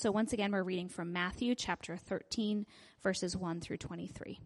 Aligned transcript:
So 0.00 0.12
once 0.12 0.32
again, 0.32 0.52
we're 0.52 0.62
reading 0.62 0.88
from 0.88 1.12
Matthew 1.12 1.56
chapter 1.56 1.96
13, 1.96 2.66
verses 3.02 3.36
1 3.36 3.60
through 3.60 3.78
23. 3.78 4.38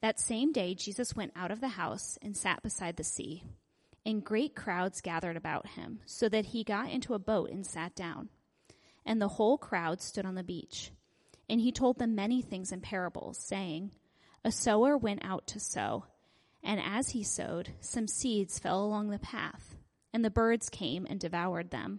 That 0.00 0.20
same 0.20 0.52
day, 0.52 0.76
Jesus 0.76 1.16
went 1.16 1.32
out 1.34 1.50
of 1.50 1.60
the 1.60 1.66
house 1.66 2.16
and 2.22 2.36
sat 2.36 2.62
beside 2.62 2.94
the 2.94 3.02
sea, 3.02 3.42
and 4.06 4.22
great 4.22 4.54
crowds 4.54 5.00
gathered 5.00 5.36
about 5.36 5.66
him, 5.66 5.98
so 6.06 6.28
that 6.28 6.44
he 6.44 6.62
got 6.62 6.90
into 6.90 7.14
a 7.14 7.18
boat 7.18 7.50
and 7.50 7.66
sat 7.66 7.96
down. 7.96 8.28
And 9.04 9.20
the 9.20 9.26
whole 9.26 9.58
crowd 9.58 10.00
stood 10.00 10.26
on 10.26 10.36
the 10.36 10.44
beach. 10.44 10.92
And 11.50 11.60
he 11.60 11.72
told 11.72 11.98
them 11.98 12.14
many 12.14 12.40
things 12.40 12.70
in 12.70 12.82
parables, 12.82 13.36
saying, 13.36 13.90
A 14.44 14.52
sower 14.52 14.96
went 14.96 15.24
out 15.24 15.48
to 15.48 15.58
sow, 15.58 16.04
and 16.62 16.80
as 16.80 17.08
he 17.08 17.24
sowed, 17.24 17.70
some 17.80 18.06
seeds 18.06 18.60
fell 18.60 18.84
along 18.84 19.08
the 19.08 19.18
path, 19.18 19.74
and 20.12 20.24
the 20.24 20.30
birds 20.30 20.68
came 20.68 21.04
and 21.10 21.18
devoured 21.18 21.72
them. 21.72 21.98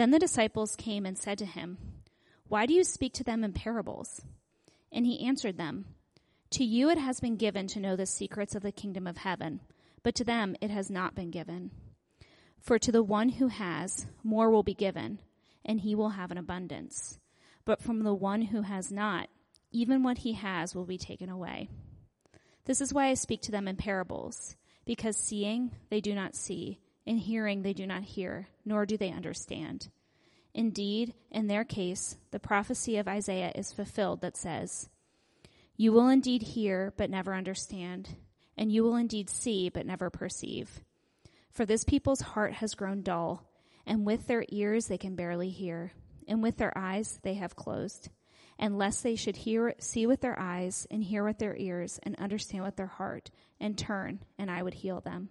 Then 0.00 0.12
the 0.12 0.18
disciples 0.18 0.76
came 0.76 1.04
and 1.04 1.18
said 1.18 1.36
to 1.36 1.44
him, 1.44 1.76
Why 2.48 2.64
do 2.64 2.72
you 2.72 2.84
speak 2.84 3.12
to 3.12 3.22
them 3.22 3.44
in 3.44 3.52
parables? 3.52 4.22
And 4.90 5.04
he 5.04 5.26
answered 5.26 5.58
them, 5.58 5.84
To 6.52 6.64
you 6.64 6.88
it 6.88 6.96
has 6.96 7.20
been 7.20 7.36
given 7.36 7.66
to 7.66 7.80
know 7.80 7.96
the 7.96 8.06
secrets 8.06 8.54
of 8.54 8.62
the 8.62 8.72
kingdom 8.72 9.06
of 9.06 9.18
heaven, 9.18 9.60
but 10.02 10.14
to 10.14 10.24
them 10.24 10.56
it 10.62 10.70
has 10.70 10.88
not 10.88 11.14
been 11.14 11.30
given. 11.30 11.70
For 12.62 12.78
to 12.78 12.90
the 12.90 13.02
one 13.02 13.28
who 13.28 13.48
has, 13.48 14.06
more 14.22 14.48
will 14.48 14.62
be 14.62 14.72
given, 14.72 15.18
and 15.66 15.82
he 15.82 15.94
will 15.94 16.08
have 16.08 16.30
an 16.30 16.38
abundance. 16.38 17.18
But 17.66 17.82
from 17.82 18.02
the 18.02 18.14
one 18.14 18.40
who 18.40 18.62
has 18.62 18.90
not, 18.90 19.28
even 19.70 20.02
what 20.02 20.16
he 20.16 20.32
has 20.32 20.74
will 20.74 20.86
be 20.86 20.96
taken 20.96 21.28
away. 21.28 21.68
This 22.64 22.80
is 22.80 22.94
why 22.94 23.08
I 23.08 23.12
speak 23.12 23.42
to 23.42 23.52
them 23.52 23.68
in 23.68 23.76
parables, 23.76 24.56
because 24.86 25.18
seeing 25.18 25.72
they 25.90 26.00
do 26.00 26.14
not 26.14 26.34
see, 26.34 26.80
in 27.10 27.16
hearing 27.16 27.62
they 27.62 27.72
do 27.72 27.88
not 27.88 28.04
hear, 28.04 28.46
nor 28.64 28.86
do 28.86 28.96
they 28.96 29.10
understand. 29.10 29.88
Indeed, 30.54 31.12
in 31.32 31.48
their 31.48 31.64
case, 31.64 32.16
the 32.30 32.38
prophecy 32.38 32.98
of 32.98 33.08
Isaiah 33.08 33.50
is 33.52 33.72
fulfilled 33.72 34.20
that 34.20 34.36
says, 34.36 34.88
You 35.76 35.90
will 35.90 36.06
indeed 36.06 36.40
hear, 36.40 36.94
but 36.96 37.10
never 37.10 37.34
understand, 37.34 38.14
and 38.56 38.70
you 38.70 38.84
will 38.84 38.94
indeed 38.94 39.28
see, 39.28 39.68
but 39.70 39.86
never 39.86 40.08
perceive. 40.08 40.82
For 41.50 41.66
this 41.66 41.82
people's 41.82 42.20
heart 42.20 42.52
has 42.52 42.76
grown 42.76 43.02
dull, 43.02 43.44
and 43.84 44.06
with 44.06 44.28
their 44.28 44.44
ears 44.48 44.86
they 44.86 44.98
can 44.98 45.16
barely 45.16 45.50
hear, 45.50 45.90
and 46.28 46.40
with 46.40 46.58
their 46.58 46.78
eyes 46.78 47.18
they 47.24 47.34
have 47.34 47.56
closed. 47.56 48.08
And 48.56 48.78
lest 48.78 49.02
they 49.02 49.16
should 49.16 49.36
hear, 49.36 49.74
see 49.80 50.06
with 50.06 50.20
their 50.20 50.38
eyes, 50.38 50.86
and 50.92 51.02
hear 51.02 51.24
with 51.24 51.38
their 51.38 51.56
ears, 51.56 51.98
and 52.04 52.14
understand 52.20 52.62
with 52.62 52.76
their 52.76 52.86
heart, 52.86 53.32
and 53.58 53.76
turn, 53.76 54.20
and 54.38 54.48
I 54.48 54.62
would 54.62 54.74
heal 54.74 55.00
them. 55.00 55.30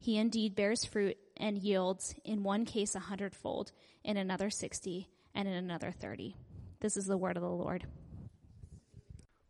he 0.00 0.16
indeed 0.16 0.56
bears 0.56 0.84
fruit 0.84 1.16
and 1.36 1.56
yields 1.56 2.14
in 2.24 2.42
one 2.42 2.64
case 2.64 2.94
a 2.94 3.00
hundredfold, 3.00 3.70
in 4.02 4.16
another 4.16 4.50
sixty, 4.50 5.08
and 5.34 5.46
in 5.46 5.54
another 5.54 5.92
thirty. 5.92 6.34
This 6.80 6.96
is 6.96 7.04
the 7.04 7.16
word 7.16 7.36
of 7.36 7.42
the 7.42 7.48
Lord. 7.48 7.86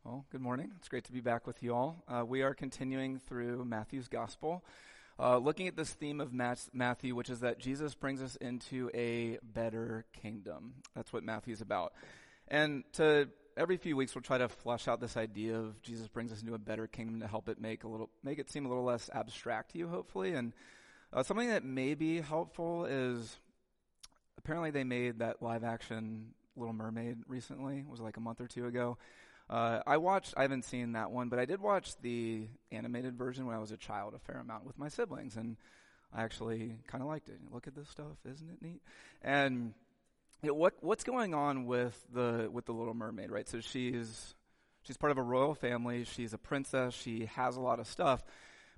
Well, 0.05 0.27
good 0.33 0.41
morning. 0.41 0.73
It's 0.77 0.89
great 0.89 1.05
to 1.05 1.13
be 1.13 1.21
back 1.21 1.47
with 1.47 1.63
you 1.63 1.75
all. 1.75 2.03
Uh, 2.09 2.25
we 2.27 2.43
are 2.43 2.53
continuing 2.53 3.21
through 3.21 3.65
Matthew's 3.65 4.09
Gospel, 4.09 4.65
uh, 5.21 5.39
looking 5.39 5.69
at 5.69 5.77
this 5.77 5.91
theme 5.91 6.21
of 6.21 6.33
Matthew, 6.33 7.15
which 7.15 7.31
is 7.31 7.41
that 7.41 7.61
Jesus 7.61 7.95
brings 7.95 8.21
us 8.21 8.35
into 8.37 8.91
a 8.93 9.39
better 9.43 10.05
kingdom. 10.21 10.75
That's 10.97 11.13
what 11.13 11.23
Matthew's 11.23 11.61
about. 11.61 11.93
And 12.49 12.83
to 12.95 13.29
every 13.61 13.77
few 13.77 13.95
weeks 13.95 14.15
we'll 14.15 14.23
try 14.23 14.39
to 14.39 14.49
flesh 14.49 14.89
out 14.89 15.01
this 15.01 15.19
idea 15.19 15.57
of 15.57 15.81
Jesus 15.83 16.09
brings 16.09 16.33
us 16.33 16.41
into 16.41 16.55
a 16.55 16.59
better 16.59 16.87
kingdom 16.87 17.21
to 17.21 17.27
help 17.29 17.49
it 17.49 17.61
make 17.61 17.85
a 17.85 17.89
little 17.89 18.09
make 18.25 18.39
it 18.39 18.51
seem 18.51 18.65
a 18.65 18.69
little 18.69 18.85
less 18.85 19.11
abstract 19.13 19.73
to 19.73 19.79
you, 19.79 19.87
hopefully. 19.87 20.33
And 20.33 20.55
uh, 21.13 21.23
something 21.23 21.49
that 21.49 21.63
may 21.63 21.95
be 21.95 22.21
helpful 22.21 22.87
is 22.87 23.39
apparently 24.39 24.71
they 24.71 24.85
made 24.85 25.19
that 25.19 25.43
live 25.43 25.63
action 25.63 26.33
Little 26.57 26.73
Mermaid 26.73 27.19
recently. 27.29 27.81
It 27.81 27.89
was 27.89 28.01
like 28.01 28.17
a 28.17 28.21
month 28.21 28.41
or 28.41 28.47
two 28.47 28.67
ago. 28.67 28.97
Uh, 29.51 29.81
I 29.87 29.99
watched. 29.99 30.35
I 30.37 30.43
haven't 30.43 30.65
seen 30.65 30.93
that 30.93 31.11
one, 31.11 31.29
but 31.29 31.39
I 31.39 31.45
did 31.45 31.61
watch 31.61 32.01
the 32.01 32.49
animated 32.73 33.19
version 33.19 33.47
when 33.47 33.55
I 33.55 33.59
was 33.59 33.73
a 33.73 33.77
child 33.77 34.15
a 34.15 34.19
fair 34.19 34.41
amount 34.41 34.65
with 34.65 34.79
my 34.79 34.89
siblings, 34.89 35.37
and 35.37 35.57
I 36.15 36.23
actually 36.23 36.77
kind 36.87 37.03
of 37.03 37.09
liked 37.09 37.29
it. 37.29 37.39
Look 37.53 37.67
at 37.67 37.75
this 37.75 37.89
stuff, 37.91 38.17
isn't 38.25 38.49
it 38.49 38.63
neat? 38.63 38.81
And 39.23 39.75
what 40.43 40.75
what's 40.81 41.05
going 41.05 41.35
on 41.35 41.67
with 41.67 41.99
the 42.13 42.49
with 42.51 42.67
the 42.67 42.73
Little 42.73 42.95
Mermaid, 42.95 43.31
right? 43.31 43.49
So 43.49 43.61
she's 43.61 44.35
she's 44.83 44.97
part 44.97 45.11
of 45.11 45.19
a 45.19 45.23
royal 45.23 45.55
family. 45.55 46.05
She's 46.05 46.33
a 46.33 46.39
princess. 46.39 46.95
She 46.95 47.27
has 47.35 47.57
a 47.57 47.61
lot 47.61 47.81
of 47.81 47.87
stuff, 47.87 48.25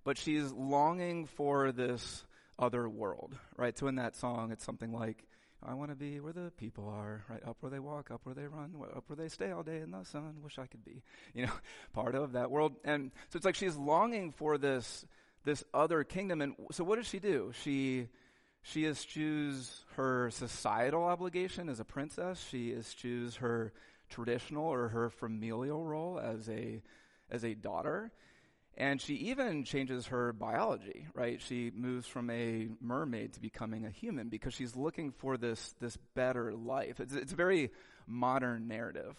but 0.04 0.18
she's 0.18 0.50
longing 0.52 1.26
for 1.26 1.72
this 1.72 2.24
other 2.58 2.88
world, 2.88 3.34
right? 3.56 3.76
So 3.78 3.86
in 3.86 3.96
that 3.96 4.16
song, 4.16 4.50
it's 4.50 4.64
something 4.64 4.92
like, 4.92 5.24
"I 5.62 5.74
want 5.74 5.90
to 5.90 5.96
be 5.96 6.20
where 6.20 6.32
the 6.32 6.52
people 6.56 6.88
are, 6.88 7.24
right? 7.28 7.42
Up 7.46 7.56
where 7.60 7.70
they 7.70 7.78
walk, 7.78 8.10
up 8.10 8.20
where 8.24 8.34
they 8.34 8.46
run, 8.46 8.74
up 8.96 9.04
where 9.06 9.16
they 9.16 9.28
stay 9.28 9.52
all 9.52 9.62
day 9.62 9.78
in 9.78 9.92
the 9.92 10.04
sun. 10.04 10.36
Wish 10.42 10.58
I 10.58 10.66
could 10.66 10.84
be, 10.84 11.02
you 11.34 11.46
know, 11.46 11.52
part 11.92 12.14
of 12.14 12.32
that 12.32 12.50
world." 12.50 12.74
And 12.84 13.12
so 13.30 13.36
it's 13.36 13.46
like 13.46 13.54
she's 13.54 13.76
longing 13.76 14.32
for 14.32 14.58
this 14.58 15.04
this 15.44 15.64
other 15.72 16.04
kingdom. 16.04 16.40
And 16.40 16.54
so 16.72 16.84
what 16.84 16.96
does 16.96 17.08
she 17.08 17.18
do? 17.18 17.52
She 17.62 18.08
she 18.62 18.86
eschews 18.86 19.84
her 19.96 20.30
societal 20.30 21.04
obligation 21.04 21.68
as 21.68 21.80
a 21.80 21.84
princess. 21.84 22.44
She 22.48 22.72
eschews 22.72 23.36
her 23.36 23.72
traditional 24.08 24.64
or 24.66 24.88
her 24.88 25.10
familial 25.10 25.84
role 25.84 26.18
as 26.18 26.48
a 26.48 26.82
as 27.30 27.44
a 27.44 27.54
daughter. 27.54 28.12
And 28.74 29.00
she 29.02 29.14
even 29.14 29.64
changes 29.64 30.06
her 30.06 30.32
biology, 30.32 31.06
right? 31.14 31.40
She 31.42 31.70
moves 31.74 32.06
from 32.06 32.30
a 32.30 32.68
mermaid 32.80 33.34
to 33.34 33.40
becoming 33.40 33.84
a 33.84 33.90
human 33.90 34.28
because 34.30 34.54
she's 34.54 34.74
looking 34.74 35.12
for 35.12 35.36
this, 35.36 35.74
this 35.78 35.98
better 36.14 36.54
life. 36.54 36.98
It's, 36.98 37.14
it's 37.14 37.34
a 37.34 37.36
very 37.36 37.70
modern 38.06 38.68
narrative, 38.68 39.14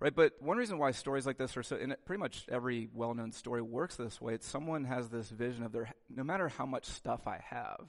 right? 0.00 0.14
But 0.14 0.32
one 0.40 0.58
reason 0.58 0.76
why 0.76 0.90
stories 0.90 1.26
like 1.26 1.38
this 1.38 1.56
are 1.56 1.62
so, 1.62 1.76
and 1.76 1.96
pretty 2.04 2.20
much 2.20 2.44
every 2.50 2.90
well-known 2.92 3.32
story 3.32 3.62
works 3.62 3.96
this 3.96 4.20
way, 4.20 4.34
it's 4.34 4.46
someone 4.46 4.84
has 4.84 5.08
this 5.08 5.30
vision 5.30 5.64
of 5.64 5.72
their, 5.72 5.90
no 6.14 6.22
matter 6.22 6.48
how 6.48 6.66
much 6.66 6.84
stuff 6.84 7.26
I 7.26 7.40
have, 7.48 7.86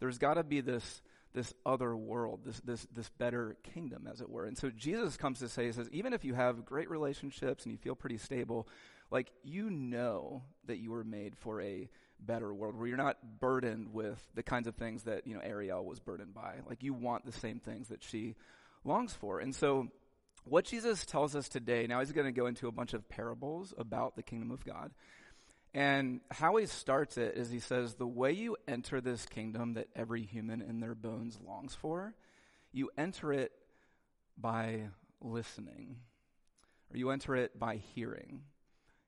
there's 0.00 0.18
got 0.18 0.34
to 0.34 0.42
be 0.42 0.60
this 0.60 1.02
this 1.32 1.54
other 1.64 1.96
world, 1.96 2.40
this 2.44 2.60
this 2.60 2.86
this 2.92 3.08
better 3.10 3.56
kingdom, 3.62 4.08
as 4.10 4.20
it 4.20 4.28
were. 4.28 4.46
And 4.46 4.58
so 4.58 4.70
Jesus 4.70 5.16
comes 5.16 5.38
to 5.38 5.48
say, 5.48 5.66
he 5.66 5.72
says, 5.72 5.88
even 5.92 6.12
if 6.12 6.24
you 6.24 6.34
have 6.34 6.64
great 6.64 6.90
relationships 6.90 7.64
and 7.64 7.72
you 7.72 7.78
feel 7.78 7.94
pretty 7.94 8.18
stable, 8.18 8.66
like 9.10 9.30
you 9.44 9.70
know 9.70 10.42
that 10.66 10.78
you 10.78 10.90
were 10.90 11.04
made 11.04 11.36
for 11.36 11.60
a 11.60 11.88
better 12.18 12.52
world 12.52 12.76
where 12.76 12.86
you're 12.86 12.96
not 12.96 13.16
burdened 13.40 13.92
with 13.92 14.22
the 14.34 14.42
kinds 14.42 14.66
of 14.66 14.74
things 14.74 15.04
that, 15.04 15.26
you 15.26 15.34
know, 15.34 15.40
Ariel 15.40 15.84
was 15.84 16.00
burdened 16.00 16.34
by. 16.34 16.56
Like 16.68 16.82
you 16.82 16.92
want 16.92 17.24
the 17.24 17.32
same 17.32 17.60
things 17.60 17.88
that 17.88 18.02
she 18.02 18.34
longs 18.84 19.12
for. 19.14 19.40
And 19.40 19.54
so 19.54 19.88
what 20.44 20.64
Jesus 20.64 21.04
tells 21.04 21.34
us 21.34 21.48
today, 21.48 21.86
now 21.86 22.00
he's 22.00 22.12
going 22.12 22.26
to 22.26 22.32
go 22.32 22.46
into 22.46 22.68
a 22.68 22.72
bunch 22.72 22.92
of 22.92 23.08
parables 23.08 23.74
about 23.76 24.16
the 24.16 24.22
kingdom 24.22 24.50
of 24.50 24.64
God. 24.64 24.90
And 25.72 26.20
how 26.30 26.56
he 26.56 26.66
starts 26.66 27.16
it 27.16 27.36
is 27.36 27.50
he 27.50 27.60
says, 27.60 27.94
The 27.94 28.06
way 28.06 28.32
you 28.32 28.56
enter 28.66 29.00
this 29.00 29.24
kingdom 29.26 29.74
that 29.74 29.88
every 29.94 30.22
human 30.22 30.62
in 30.62 30.80
their 30.80 30.94
bones 30.94 31.38
longs 31.46 31.74
for, 31.74 32.14
you 32.72 32.90
enter 32.98 33.32
it 33.32 33.52
by 34.36 34.88
listening, 35.20 35.96
or 36.92 36.96
you 36.96 37.10
enter 37.10 37.36
it 37.36 37.58
by 37.58 37.76
hearing. 37.94 38.42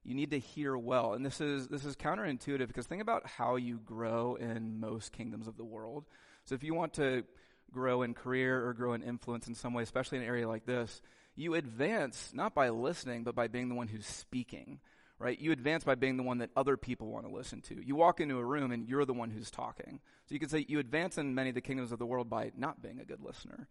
You 0.04 0.14
need 0.14 0.30
to 0.32 0.38
hear 0.38 0.76
well. 0.76 1.14
And 1.14 1.24
this 1.24 1.40
is, 1.40 1.68
this 1.68 1.84
is 1.84 1.96
counterintuitive 1.96 2.66
because 2.66 2.86
think 2.86 3.02
about 3.02 3.26
how 3.26 3.56
you 3.56 3.78
grow 3.78 4.34
in 4.34 4.80
most 4.80 5.12
kingdoms 5.12 5.46
of 5.46 5.56
the 5.56 5.64
world. 5.64 6.04
So 6.44 6.54
if 6.56 6.64
you 6.64 6.74
want 6.74 6.94
to 6.94 7.24
grow 7.72 8.02
in 8.02 8.14
career 8.14 8.66
or 8.66 8.74
grow 8.74 8.94
in 8.94 9.02
influence 9.02 9.46
in 9.46 9.54
some 9.54 9.74
way, 9.74 9.82
especially 9.82 10.18
in 10.18 10.24
an 10.24 10.28
area 10.28 10.48
like 10.48 10.66
this, 10.66 11.00
you 11.36 11.54
advance 11.54 12.32
not 12.34 12.54
by 12.54 12.68
listening, 12.70 13.22
but 13.22 13.34
by 13.34 13.48
being 13.48 13.68
the 13.68 13.74
one 13.74 13.88
who's 13.88 14.06
speaking 14.06 14.80
right? 15.22 15.38
You 15.38 15.52
advance 15.52 15.84
by 15.84 15.94
being 15.94 16.16
the 16.16 16.24
one 16.24 16.38
that 16.38 16.50
other 16.56 16.76
people 16.76 17.06
want 17.06 17.26
to 17.26 17.32
listen 17.32 17.60
to. 17.62 17.86
You 17.86 17.94
walk 17.94 18.20
into 18.20 18.38
a 18.38 18.44
room 18.44 18.72
and 18.72 18.88
you're 18.88 19.04
the 19.04 19.12
one 19.12 19.30
who's 19.30 19.52
talking. 19.52 20.00
So 20.26 20.34
you 20.34 20.40
could 20.40 20.50
say 20.50 20.66
you 20.68 20.80
advance 20.80 21.16
in 21.16 21.34
many 21.34 21.50
of 21.50 21.54
the 21.54 21.60
kingdoms 21.60 21.92
of 21.92 22.00
the 22.00 22.06
world 22.06 22.28
by 22.28 22.50
not 22.56 22.82
being 22.82 22.98
a 22.98 23.04
good 23.04 23.22
listener. 23.22 23.68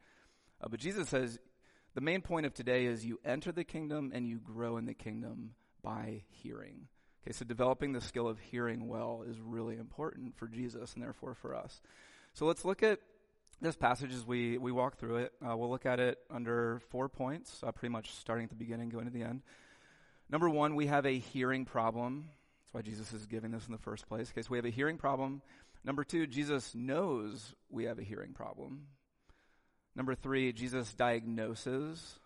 Uh, 0.61 0.69
but 0.69 0.79
Jesus 0.79 1.09
says 1.09 1.39
the 1.93 2.01
main 2.01 2.21
point 2.21 2.45
of 2.45 2.53
today 2.53 2.85
is 2.85 3.05
you 3.05 3.19
enter 3.25 3.51
the 3.51 3.65
kingdom 3.65 4.11
and 4.13 4.25
you 4.25 4.39
grow 4.39 4.77
in 4.77 4.85
the 4.85 4.93
kingdom 4.93 5.51
by 5.83 6.23
hearing. 6.29 6.87
Okay, 7.23 7.33
so 7.33 7.43
developing 7.43 7.91
the 7.91 8.01
skill 8.01 8.29
of 8.29 8.39
hearing 8.39 8.87
well 8.87 9.25
is 9.27 9.37
really 9.39 9.75
important 9.75 10.37
for 10.37 10.47
Jesus 10.47 10.93
and 10.93 11.03
therefore 11.03 11.35
for 11.35 11.53
us. 11.53 11.81
So 12.33 12.45
let's 12.45 12.63
look 12.63 12.81
at 12.81 12.99
this 13.59 13.75
passage 13.75 14.13
as 14.13 14.25
we, 14.25 14.57
we 14.57 14.71
walk 14.71 14.97
through 14.97 15.17
it. 15.17 15.33
Uh, 15.45 15.55
we'll 15.57 15.69
look 15.69 15.85
at 15.85 15.99
it 15.99 16.17
under 16.31 16.81
four 16.89 17.09
points, 17.09 17.61
uh, 17.61 17.73
pretty 17.73 17.91
much 17.91 18.11
starting 18.11 18.45
at 18.45 18.49
the 18.49 18.55
beginning, 18.55 18.89
going 18.89 19.05
to 19.05 19.11
the 19.11 19.23
end. 19.23 19.41
Number 20.31 20.49
one, 20.49 20.75
we 20.75 20.87
have 20.87 21.05
a 21.05 21.19
hearing 21.19 21.65
problem. 21.65 22.29
That's 22.61 22.73
why 22.73 22.81
Jesus 22.89 23.11
is 23.11 23.25
giving 23.25 23.51
this 23.51 23.65
in 23.65 23.73
the 23.73 23.77
first 23.77 24.07
place. 24.07 24.31
Okay, 24.31 24.41
so 24.41 24.47
we 24.51 24.57
have 24.57 24.65
a 24.65 24.69
hearing 24.69 24.97
problem. 24.97 25.41
Number 25.83 26.05
two, 26.05 26.25
Jesus 26.25 26.73
knows 26.73 27.53
we 27.69 27.83
have 27.83 27.99
a 27.99 28.03
hearing 28.03 28.31
problem. 28.31 28.87
Number 29.93 30.15
three, 30.15 30.53
Jesus 30.53 30.93
diagnoses 30.93 32.17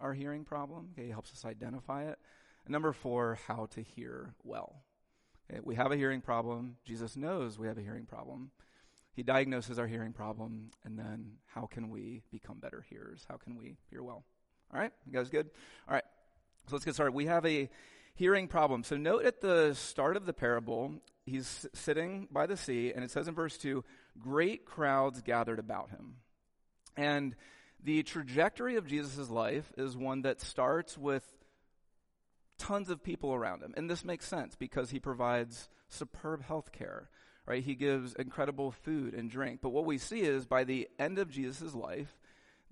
our 0.00 0.12
hearing 0.12 0.44
problem. 0.44 0.90
Okay, 0.92 1.06
he 1.06 1.10
helps 1.10 1.32
us 1.32 1.46
identify 1.46 2.04
it. 2.04 2.18
And 2.66 2.72
number 2.72 2.92
four, 2.92 3.38
how 3.46 3.68
to 3.70 3.80
hear 3.80 4.34
well. 4.44 4.82
Okay, 5.50 5.60
we 5.64 5.76
have 5.76 5.92
a 5.92 5.96
hearing 5.96 6.20
problem. 6.20 6.76
Jesus 6.84 7.16
knows 7.16 7.58
we 7.58 7.68
have 7.68 7.78
a 7.78 7.82
hearing 7.82 8.04
problem. 8.04 8.50
He 9.14 9.22
diagnoses 9.22 9.78
our 9.78 9.86
hearing 9.86 10.12
problem. 10.12 10.72
And 10.84 10.98
then 10.98 11.36
how 11.46 11.64
can 11.64 11.88
we 11.88 12.20
become 12.30 12.58
better 12.58 12.84
hearers? 12.90 13.24
How 13.26 13.38
can 13.38 13.56
we 13.56 13.78
hear 13.88 14.02
well? 14.02 14.24
All 14.74 14.78
right, 14.78 14.92
you 15.06 15.12
guys 15.12 15.30
good? 15.30 15.48
All 15.88 15.94
right. 15.94 16.04
So 16.68 16.74
let's 16.74 16.84
get 16.84 16.94
started. 16.94 17.12
We 17.12 17.26
have 17.26 17.46
a 17.46 17.70
hearing 18.14 18.48
problem. 18.48 18.82
So 18.82 18.96
note 18.96 19.24
at 19.24 19.40
the 19.40 19.74
start 19.74 20.16
of 20.16 20.26
the 20.26 20.32
parable, 20.32 20.94
he's 21.24 21.66
sitting 21.74 22.28
by 22.30 22.46
the 22.46 22.56
sea, 22.56 22.92
and 22.94 23.04
it 23.04 23.10
says 23.10 23.28
in 23.28 23.34
verse 23.34 23.56
2 23.58 23.84
great 24.18 24.64
crowds 24.64 25.22
gathered 25.22 25.58
about 25.58 25.90
him. 25.90 26.16
And 26.96 27.36
the 27.82 28.02
trajectory 28.02 28.76
of 28.76 28.86
Jesus' 28.86 29.30
life 29.30 29.70
is 29.76 29.96
one 29.96 30.22
that 30.22 30.40
starts 30.40 30.96
with 30.96 31.24
tons 32.58 32.90
of 32.90 33.02
people 33.02 33.34
around 33.34 33.62
him. 33.62 33.74
And 33.76 33.88
this 33.88 34.04
makes 34.04 34.26
sense 34.26 34.56
because 34.56 34.90
he 34.90 34.98
provides 34.98 35.68
superb 35.88 36.42
health 36.42 36.72
care, 36.72 37.10
right? 37.46 37.62
He 37.62 37.74
gives 37.74 38.14
incredible 38.14 38.70
food 38.72 39.14
and 39.14 39.30
drink. 39.30 39.60
But 39.62 39.70
what 39.70 39.84
we 39.84 39.98
see 39.98 40.22
is 40.22 40.46
by 40.46 40.64
the 40.64 40.88
end 40.98 41.18
of 41.18 41.30
Jesus' 41.30 41.74
life, 41.74 42.18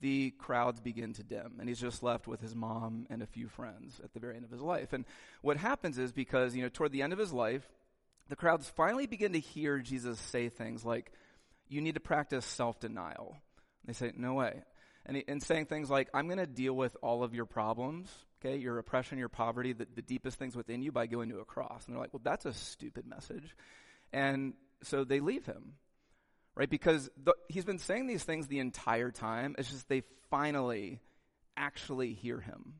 the 0.04 0.32
crowds 0.32 0.80
begin 0.80 1.14
to 1.14 1.22
dim, 1.22 1.54
and 1.58 1.66
he's 1.66 1.80
just 1.80 2.02
left 2.02 2.26
with 2.26 2.42
his 2.42 2.54
mom 2.54 3.06
and 3.08 3.22
a 3.22 3.26
few 3.26 3.48
friends 3.48 3.98
at 4.04 4.12
the 4.12 4.20
very 4.20 4.36
end 4.36 4.44
of 4.44 4.50
his 4.50 4.60
life. 4.60 4.92
And 4.92 5.06
what 5.40 5.56
happens 5.56 5.96
is 5.96 6.12
because, 6.12 6.54
you 6.54 6.62
know, 6.62 6.68
toward 6.68 6.92
the 6.92 7.00
end 7.00 7.14
of 7.14 7.18
his 7.18 7.32
life, 7.32 7.66
the 8.28 8.36
crowds 8.36 8.68
finally 8.68 9.06
begin 9.06 9.32
to 9.32 9.40
hear 9.40 9.78
Jesus 9.78 10.20
say 10.20 10.50
things 10.50 10.84
like, 10.84 11.10
You 11.70 11.80
need 11.80 11.94
to 11.94 12.00
practice 12.00 12.44
self 12.44 12.78
denial. 12.80 13.38
They 13.86 13.94
say, 13.94 14.12
No 14.14 14.34
way. 14.34 14.64
And, 15.06 15.16
he, 15.16 15.24
and 15.26 15.42
saying 15.42 15.66
things 15.66 15.88
like, 15.88 16.10
I'm 16.12 16.26
going 16.26 16.38
to 16.38 16.46
deal 16.46 16.74
with 16.74 16.94
all 17.00 17.24
of 17.24 17.34
your 17.34 17.46
problems, 17.46 18.10
okay, 18.44 18.58
your 18.58 18.76
oppression, 18.76 19.16
your 19.16 19.30
poverty, 19.30 19.72
the, 19.72 19.86
the 19.94 20.02
deepest 20.02 20.38
things 20.38 20.54
within 20.54 20.82
you 20.82 20.92
by 20.92 21.06
going 21.06 21.30
to 21.30 21.38
a 21.38 21.46
cross. 21.46 21.86
And 21.86 21.96
they're 21.96 22.02
like, 22.02 22.12
Well, 22.12 22.20
that's 22.22 22.44
a 22.44 22.52
stupid 22.52 23.06
message. 23.06 23.56
And 24.12 24.52
so 24.82 25.02
they 25.02 25.20
leave 25.20 25.46
him 25.46 25.76
right? 26.56 26.70
Because 26.70 27.10
the, 27.22 27.34
he's 27.48 27.64
been 27.64 27.78
saying 27.78 28.06
these 28.06 28.24
things 28.24 28.46
the 28.46 28.60
entire 28.60 29.10
time. 29.10 29.54
It's 29.58 29.70
just 29.70 29.88
they 29.88 30.02
finally 30.30 31.00
actually 31.56 32.14
hear 32.14 32.40
him. 32.40 32.74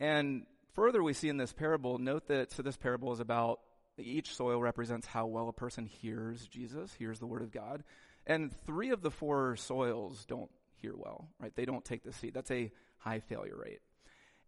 And 0.00 0.46
further, 0.74 1.02
we 1.02 1.12
see 1.12 1.28
in 1.28 1.36
this 1.36 1.52
parable, 1.52 1.98
note 1.98 2.28
that, 2.28 2.52
so 2.52 2.62
this 2.62 2.76
parable 2.76 3.12
is 3.12 3.20
about 3.20 3.60
each 3.98 4.34
soil 4.34 4.60
represents 4.60 5.06
how 5.06 5.26
well 5.26 5.48
a 5.48 5.52
person 5.52 5.86
hears 5.86 6.46
Jesus, 6.46 6.92
hears 6.94 7.18
the 7.18 7.26
word 7.26 7.42
of 7.42 7.52
God. 7.52 7.84
And 8.26 8.52
three 8.66 8.90
of 8.90 9.02
the 9.02 9.10
four 9.10 9.56
soils 9.56 10.24
don't 10.26 10.50
hear 10.76 10.94
well, 10.96 11.28
right? 11.40 11.54
They 11.54 11.64
don't 11.64 11.84
take 11.84 12.02
the 12.04 12.12
seed. 12.12 12.34
That's 12.34 12.50
a 12.50 12.70
high 12.98 13.20
failure 13.20 13.56
rate. 13.56 13.80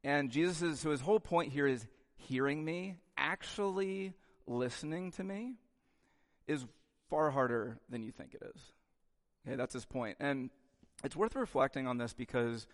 And 0.03 0.31
Jesus 0.31 0.63
is, 0.63 0.81
so 0.81 0.91
his 0.91 1.01
whole 1.01 1.21
point 1.21 1.53
here 1.53 1.67
is 1.67 1.87
hearing 2.17 2.65
me, 2.65 2.97
actually 3.17 4.13
listening 4.47 5.13
to 5.13 5.25
me, 5.25 5.55
is 6.47 6.65
far 7.15 7.31
harder 7.31 7.79
than 7.89 8.03
you 8.03 8.11
think 8.11 8.35
it 8.35 8.43
is. 8.43 8.61
Okay, 9.47 9.55
that's 9.55 9.73
his 9.73 9.85
point. 9.85 10.17
And 10.19 10.51
it's 11.05 11.15
worth 11.15 11.37
reflecting 11.37 11.87
on 11.87 11.97
this 11.97 12.13
because 12.13 12.67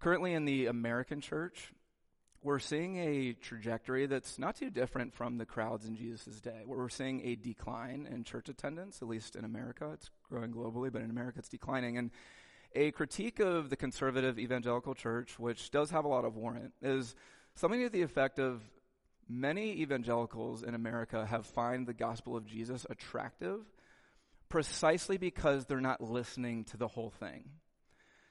currently 0.00 0.34
in 0.34 0.44
the 0.44 0.66
American 0.66 1.20
church, 1.20 1.72
we're 2.42 2.58
seeing 2.58 2.96
a 2.96 3.32
trajectory 3.34 4.06
that's 4.06 4.40
not 4.40 4.56
too 4.56 4.70
different 4.70 5.14
from 5.14 5.38
the 5.38 5.46
crowds 5.46 5.86
in 5.86 5.94
Jesus' 5.94 6.40
day, 6.40 6.62
where 6.66 6.80
we're 6.80 6.88
seeing 6.88 7.24
a 7.24 7.36
decline 7.36 8.08
in 8.10 8.24
church 8.24 8.48
attendance, 8.48 9.00
at 9.00 9.06
least 9.06 9.36
in 9.36 9.44
America. 9.44 9.88
It's 9.94 10.10
growing 10.28 10.52
globally, 10.52 10.92
but 10.92 11.02
in 11.02 11.10
America 11.10 11.38
it's 11.38 11.48
declining. 11.48 11.96
And 11.96 12.10
a 12.74 12.90
critique 12.90 13.38
of 13.38 13.70
the 13.70 13.76
conservative 13.76 14.36
evangelical 14.36 14.96
church, 14.96 15.38
which 15.38 15.70
does 15.70 15.90
have 15.90 16.04
a 16.04 16.08
lot 16.08 16.24
of 16.24 16.34
warrant, 16.34 16.72
is 16.82 17.14
something 17.54 17.80
to 17.82 17.88
the 17.88 18.02
effect 18.02 18.40
of 18.40 18.62
many 19.28 19.80
evangelicals 19.80 20.62
in 20.62 20.74
America 20.74 21.26
have 21.26 21.46
find 21.46 21.86
the 21.86 21.94
gospel 21.94 22.36
of 22.36 22.46
Jesus 22.46 22.86
attractive 22.88 23.60
precisely 24.48 25.16
because 25.16 25.66
they're 25.66 25.80
not 25.80 26.00
listening 26.00 26.64
to 26.64 26.76
the 26.76 26.88
whole 26.88 27.10
thing. 27.10 27.44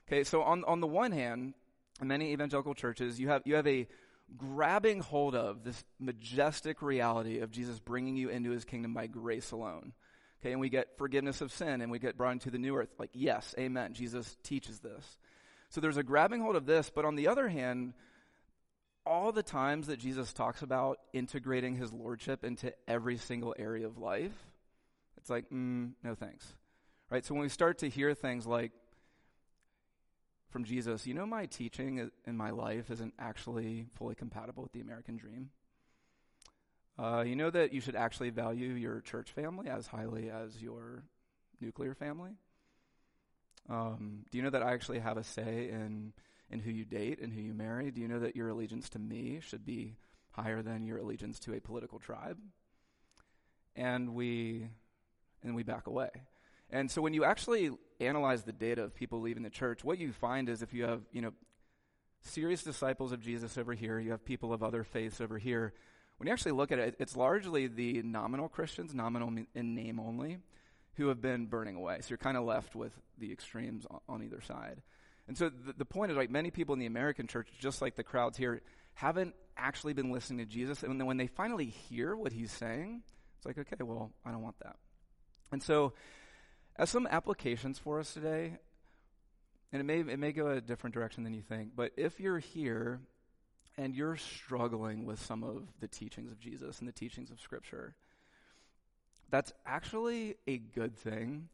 Okay, 0.08 0.24
so 0.24 0.42
on, 0.42 0.64
on 0.66 0.80
the 0.80 0.88
one 0.88 1.12
hand, 1.12 1.54
many 2.02 2.32
evangelical 2.34 2.74
churches, 2.74 3.20
you 3.20 3.30
have, 3.30 3.42
you 3.46 3.56
have 3.56 3.68
a 3.68 3.88
grabbing 4.38 5.00
hold 5.00 5.36
of 5.36 5.64
this 5.64 5.84
majestic 6.00 6.82
reality 6.82 7.40
of 7.40 7.52
Jesus 7.52 7.80
bringing 7.80 8.16
you 8.16 8.30
into 8.30 8.52
his 8.52 8.66
kingdom 8.66 8.94
by 8.94 9.08
grace 9.08 9.52
alone. 9.52 9.94
Okay, 10.42 10.52
and 10.52 10.60
we 10.60 10.70
get 10.70 10.98
forgiveness 10.98 11.42
of 11.42 11.52
sin 11.54 11.82
and 11.82 11.92
we 11.92 12.00
get 12.00 12.18
brought 12.18 12.34
into 12.34 12.52
the 12.52 12.58
new 12.58 12.76
earth. 12.76 12.90
Like, 13.00 13.12
yes, 13.14 13.56
amen. 13.58 13.94
Jesus 13.94 14.36
teaches 14.44 14.80
this. 14.80 15.18
So 15.70 15.80
there's 15.80 15.98
a 15.98 16.04
grabbing 16.04 16.42
hold 16.42 16.56
of 16.56 16.66
this, 16.66 16.92
but 16.94 17.06
on 17.06 17.16
the 17.16 17.30
other 17.30 17.48
hand, 17.48 17.94
all 19.06 19.32
the 19.32 19.44
times 19.44 19.88
that 19.88 20.00
Jesus 20.00 20.34
talks 20.34 20.62
about 20.62 21.00
integrating 21.12 21.76
his 21.76 21.92
lordship 21.92 22.44
into 22.44 22.74
every 22.88 23.18
single 23.18 23.56
area 23.58 23.86
of 23.86 23.98
life, 23.98 24.32
it's 25.18 25.30
like, 25.30 25.50
mm, 25.50 25.92
no 26.04 26.16
thanks. 26.16 26.54
Right? 27.10 27.24
So 27.26 27.34
when 27.34 27.44
we 27.44 27.50
start 27.50 27.80
to 27.80 27.90
hear 27.90 28.14
things 28.14 28.46
like 28.46 28.72
from 30.50 30.64
Jesus, 30.64 31.06
you 31.08 31.14
know, 31.14 31.26
my 31.26 31.46
teaching 31.46 32.10
in 32.26 32.38
my 32.38 32.52
life 32.52 32.92
isn't 32.92 33.14
actually 33.20 33.88
fully 33.96 34.16
compatible 34.16 34.64
with 34.64 34.72
the 34.72 34.82
American 34.82 35.18
dream. 35.18 35.50
Uh, 36.98 37.24
you 37.26 37.36
know 37.36 37.50
that 37.50 37.74
you 37.74 37.82
should 37.82 37.96
actually 37.96 38.30
value 38.30 38.74
your 38.74 39.02
church 39.02 39.32
family 39.32 39.68
as 39.68 39.88
highly 39.88 40.30
as 40.30 40.62
your 40.62 41.04
nuclear 41.60 41.96
family? 41.96 42.32
Um, 43.70 44.26
do 44.30 44.38
you 44.38 44.44
know 44.44 44.52
that 44.52 44.62
I 44.62 44.74
actually 44.74 45.00
have 45.00 45.18
a 45.18 45.24
say 45.24 45.70
in 45.72 46.14
in 46.54 46.60
who 46.60 46.72
you 46.72 46.86
date 46.86 47.20
and 47.20 47.34
who 47.34 47.42
you 47.42 47.54
marry? 47.54 47.92
Do 47.92 48.00
you 48.00 48.08
know 48.08 48.20
that 48.20 48.36
your 48.36 48.50
allegiance 48.50 48.90
to 48.90 49.00
me 49.00 49.40
should 49.42 49.66
be 49.66 49.96
higher 50.32 50.62
than 50.62 50.86
your 50.86 51.00
allegiance 51.00 51.40
to 51.40 51.54
a 51.54 51.60
political 51.60 52.00
tribe? 52.00 52.38
And 53.76 54.14
we 54.14 54.68
and 55.44 55.56
we 55.56 55.64
back 55.64 55.88
away. 55.88 56.10
And 56.70 56.90
so 56.90 57.02
when 57.02 57.14
you 57.14 57.26
actually 57.26 57.72
analyze 58.00 58.44
the 58.44 58.52
data 58.52 58.84
of 58.84 58.96
people 58.96 59.20
leaving 59.20 59.44
the 59.44 59.50
church, 59.50 59.84
what 59.84 60.00
you 60.00 60.14
find 60.14 60.48
is 60.48 60.62
if 60.62 60.74
you 60.74 60.84
have, 60.84 61.02
you 61.12 61.22
know, 61.22 61.34
serious 62.22 62.64
disciples 62.64 63.12
of 63.12 63.20
Jesus 63.20 63.58
over 63.58 63.74
here, 63.74 64.00
you 64.00 64.12
have 64.12 64.24
people 64.24 64.54
of 64.54 64.64
other 64.64 64.84
faiths 64.84 65.20
over 65.20 65.38
here. 65.38 65.74
When 66.18 66.28
you 66.28 66.34
actually 66.34 66.54
look 66.54 66.72
at 66.72 66.80
it, 66.80 66.96
it's 67.00 67.18
largely 67.18 67.68
the 67.68 68.02
nominal 68.04 68.48
Christians, 68.48 68.94
nominal 68.94 69.30
in 69.54 69.76
name 69.76 70.00
only, 70.00 70.38
who 70.96 71.08
have 71.08 71.22
been 71.22 71.48
burning 71.48 71.76
away. 71.76 71.98
So 72.02 72.10
you're 72.10 72.18
kind 72.18 72.38
of 72.38 72.46
left 72.46 72.76
with 72.76 72.94
the 73.18 73.32
extremes 73.32 73.86
on, 73.90 74.00
on 74.08 74.24
either 74.24 74.42
side. 74.42 74.82
And 75.28 75.38
so 75.38 75.50
the, 75.50 75.74
the 75.78 75.86
point 75.86 76.12
is, 76.12 76.18
like, 76.18 76.30
many 76.30 76.52
people 76.52 76.74
in 76.74 76.80
the 76.80 76.86
American 76.86 77.28
church, 77.28 77.48
just 77.60 77.82
like 77.82 77.96
the 77.96 78.04
crowds 78.04 78.38
here, 78.38 78.62
haven't 78.96 79.36
actually 79.58 79.94
been 79.94 80.12
listening 80.12 80.46
to 80.46 80.52
Jesus. 80.52 80.84
And 80.84 81.00
then 81.00 81.08
when 81.08 81.18
they 81.18 81.28
finally 81.28 81.66
hear 81.66 82.16
what 82.16 82.32
he's 82.32 82.52
saying, 82.52 83.04
It's 83.38 83.46
like, 83.46 83.58
okay, 83.58 83.84
well, 83.84 84.12
I 84.26 84.32
don't 84.32 84.42
want 84.42 84.60
that. 84.60 84.76
And 85.52 85.62
so, 85.62 85.94
as 86.76 86.90
some 86.90 87.08
applications 87.08 87.80
for 87.80 88.00
us 88.00 88.14
today, 88.14 88.58
and 89.72 89.80
it 89.80 89.84
may, 89.84 90.00
it 90.00 90.20
may 90.20 90.32
go 90.32 90.48
a 90.48 90.62
different 90.62 90.94
direction 90.94 91.24
than 91.24 91.34
you 91.34 91.42
think, 91.42 91.72
but 91.76 91.92
if 91.98 92.20
you're 92.20 92.40
here 92.40 93.00
and 93.78 93.96
you're 93.96 94.18
struggling 94.18 95.06
with 95.06 95.20
some 95.20 95.44
of 95.44 95.68
the 95.80 95.88
teachings 95.88 96.32
of 96.32 96.40
Jesus 96.40 96.80
and 96.80 96.88
the 96.88 96.94
teachings 96.94 97.32
of 97.32 97.40
Scripture, 97.40 97.96
that's 99.30 99.52
actually 99.66 100.36
a 100.48 100.58
good 100.58 100.96
thing 100.96 101.50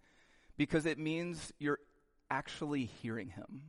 because 0.58 0.86
it 0.86 1.00
means 1.00 1.54
you're 1.60 1.80
actually 2.30 2.86
hearing 2.86 3.30
Him. 3.30 3.62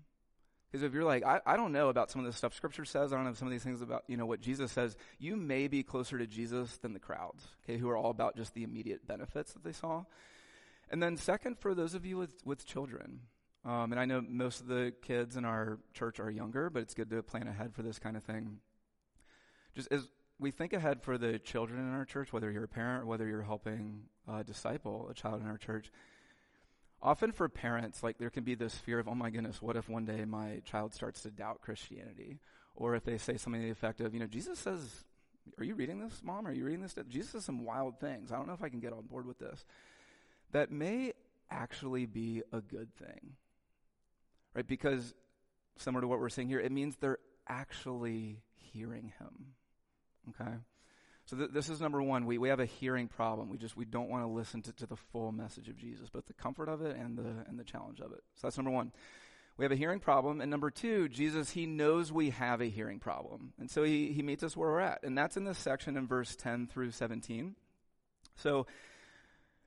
Because 0.71 0.85
if 0.85 0.95
you're 0.95 1.05
like, 1.05 1.25
I, 1.25 1.40
I 1.45 1.57
don't 1.57 1.73
know 1.73 1.88
about 1.88 2.11
some 2.11 2.21
of 2.21 2.26
the 2.26 2.33
stuff 2.33 2.55
Scripture 2.55 2.85
says, 2.85 3.12
I 3.12 3.17
don't 3.17 3.25
know 3.25 3.35
some 3.35 3.49
of 3.49 3.52
these 3.52 3.64
things 3.64 3.83
about, 3.83 4.05
you 4.07 4.17
know, 4.17 4.26
what 4.26 4.40
Jesus 4.40 4.71
says, 4.71 4.97
you 5.19 5.37
may 5.37 5.67
be 5.67 5.83
closer 5.83 6.17
to 6.17 6.26
Jesus 6.26 6.76
than 6.79 6.93
the 6.93 7.00
crowds, 7.00 7.45
okay, 7.64 7.76
who 7.76 7.88
are 7.88 7.97
all 7.97 8.11
about 8.11 8.37
just 8.37 8.55
the 8.55 8.62
immediate 8.62 9.07
benefits 9.07 9.52
that 9.52 9.64
they 9.64 9.73
saw. 9.73 10.05
And 10.88 11.02
then 11.02 11.17
second, 11.17 11.59
for 11.59 11.75
those 11.75 11.95
of 11.95 12.07
you 12.07 12.17
with, 12.17 12.35
with 12.45 12.64
children, 12.67 13.21
um, 13.64 13.93
and 13.93 14.00
I 14.00 14.05
know 14.05 14.25
most 14.26 14.61
of 14.61 14.69
the 14.69 14.93
kids 15.02 15.37
in 15.37 15.45
our 15.45 15.79
church 15.93 16.19
are 16.21 16.31
younger, 16.31 16.71
but 16.71 16.83
it's 16.83 16.95
good 16.95 17.11
to 17.11 17.23
plan 17.23 17.49
ahead 17.49 17.75
for 17.75 17.83
this 17.83 17.99
kind 17.99 18.17
of 18.17 18.23
thing. 18.23 18.59
Just 19.75 19.88
as 19.93 20.09
we 20.38 20.50
think 20.50 20.73
ahead 20.73 21.02
for 21.02 21.19
the 21.19 21.38
children 21.38 21.81
in 21.81 21.93
our 21.93 22.05
church, 22.05 22.33
whether 22.33 22.50
you're 22.50 22.64
a 22.64 22.69
parent 22.69 23.07
whether 23.07 23.26
you're 23.26 23.43
helping 23.43 24.02
uh, 24.26 24.43
disciple 24.43 25.09
a 25.11 25.14
child 25.14 25.43
in 25.43 25.47
our 25.47 25.59
church, 25.59 25.93
often 27.02 27.33
for 27.33 27.49
parents, 27.49 28.02
like 28.02 28.19
there 28.19 28.30
can 28.30 28.45
be 28.45 28.54
this 28.54 28.75
fear 28.75 28.99
of, 28.99 29.09
oh 29.09 29.14
my 29.14 29.30
goodness, 29.30 29.62
what 29.62 29.76
if 29.76 29.88
one 29.88 30.04
day 30.04 30.25
my 30.25 30.61
child 30.64 30.95
starts 30.95 31.23
to 31.23 31.30
doubt 31.30 31.62
Christianity? 31.62 32.38
Or 32.75 32.95
if 32.95 33.04
they 33.04 33.19
say 33.19 33.37
something 33.37 33.61
to 33.61 33.66
the 33.66 33.73
effect 33.73 34.00
of, 34.00 34.14
you 34.14 34.21
know, 34.21 34.26
Jesus 34.26 34.59
says, 34.59 35.04
are 35.59 35.64
you 35.64 35.75
reading 35.75 35.99
this, 35.99 36.21
mom? 36.23 36.47
Are 36.47 36.52
you 36.52 36.64
reading 36.64 36.83
this? 36.83 36.97
Jesus 37.09 37.33
says 37.33 37.45
some 37.45 37.64
wild 37.64 37.99
things. 38.00 38.33
I 38.33 38.37
don't 38.37 38.47
know 38.47 38.54
if 38.54 38.62
I 38.62 38.69
can 38.69 38.80
get 38.80 38.92
on 38.92 39.02
board 39.07 39.26
with 39.26 39.38
this. 39.38 39.64
That 40.52 40.71
may 40.71 41.12
actually 41.50 42.07
be 42.07 42.42
a 42.52 42.61
good 42.61 42.95
thing. 42.95 43.33
Right? 44.54 44.66
Because 44.66 45.14
similar 45.76 46.02
to 46.02 46.09
what 46.09 46.21
we're 46.21 46.28
seeing 46.28 46.49
here, 46.49 46.61
it 46.61 46.73
means 46.73 46.97
they're 46.97 47.19
actually 47.49 48.40
hearing 48.54 49.12
him. 49.19 49.54
Okay? 50.30 50.52
So 51.31 51.37
th- 51.37 51.51
this 51.53 51.69
is 51.69 51.81
number 51.81 52.03
one. 52.03 52.27
We, 52.27 52.39
we 52.39 52.49
have 52.49 52.59
a 52.59 52.67
hearing 52.67 53.07
problem. 53.07 53.51
We 53.51 53.57
just 53.57 53.77
we 53.77 53.85
don't 53.85 54.11
want 54.11 54.25
to 54.25 54.29
listen 54.29 54.63
to, 54.63 54.73
to 54.73 54.87
the 54.87 54.97
full 54.97 55.31
message 55.31 55.69
of 55.69 55.77
Jesus, 55.77 56.11
both 56.11 56.27
the 56.27 56.33
comfort 56.33 56.69
of 56.69 56.83
it 56.83 56.97
and 56.97 57.17
the 57.17 57.45
and 57.49 57.57
the 57.57 57.63
challenge 57.63 58.01
of 58.01 58.11
it. 58.11 58.25
So 58.35 58.49
that's 58.49 58.57
number 58.57 58.73
one. 58.73 58.91
We 59.57 59.65
have 59.65 59.71
a 59.71 59.77
hearing 59.77 60.01
problem. 60.01 60.41
And 60.41 60.51
number 60.51 60.71
two, 60.71 61.09
Jesus, 61.09 61.51
he 61.51 61.67
knows 61.67 62.11
we 62.11 62.31
have 62.31 62.61
a 62.61 62.69
hearing 62.69 62.99
problem. 62.99 63.53
And 63.61 63.71
so 63.71 63.85
he, 63.85 64.11
he 64.13 64.23
meets 64.23 64.43
us 64.43 64.57
where 64.57 64.71
we're 64.71 64.81
at. 64.81 65.03
And 65.03 65.17
that's 65.17 65.37
in 65.37 65.45
this 65.45 65.59
section 65.59 65.97
in 65.97 66.07
verse 66.07 66.35
10 66.35 66.67
through 66.67 66.93
17. 66.93 67.55
So 68.37 68.67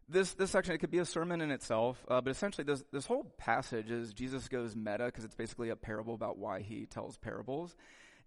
this, 0.10 0.34
this 0.34 0.50
section, 0.50 0.74
it 0.74 0.80
could 0.80 0.90
be 0.90 0.98
a 0.98 1.06
sermon 1.06 1.42
in 1.42 1.52
itself, 1.52 2.04
uh, 2.08 2.22
but 2.22 2.32
essentially 2.32 2.66
this, 2.66 2.84
this 2.92 3.06
whole 3.06 3.32
passage 3.38 3.92
is 3.92 4.14
Jesus 4.14 4.48
goes 4.48 4.76
meta 4.76 5.06
because 5.06 5.26
it's 5.26 5.36
basically 5.36 5.70
a 5.70 5.76
parable 5.76 6.16
about 6.16 6.40
why 6.40 6.62
he 6.62 6.88
tells 6.88 7.18
parables. 7.18 7.76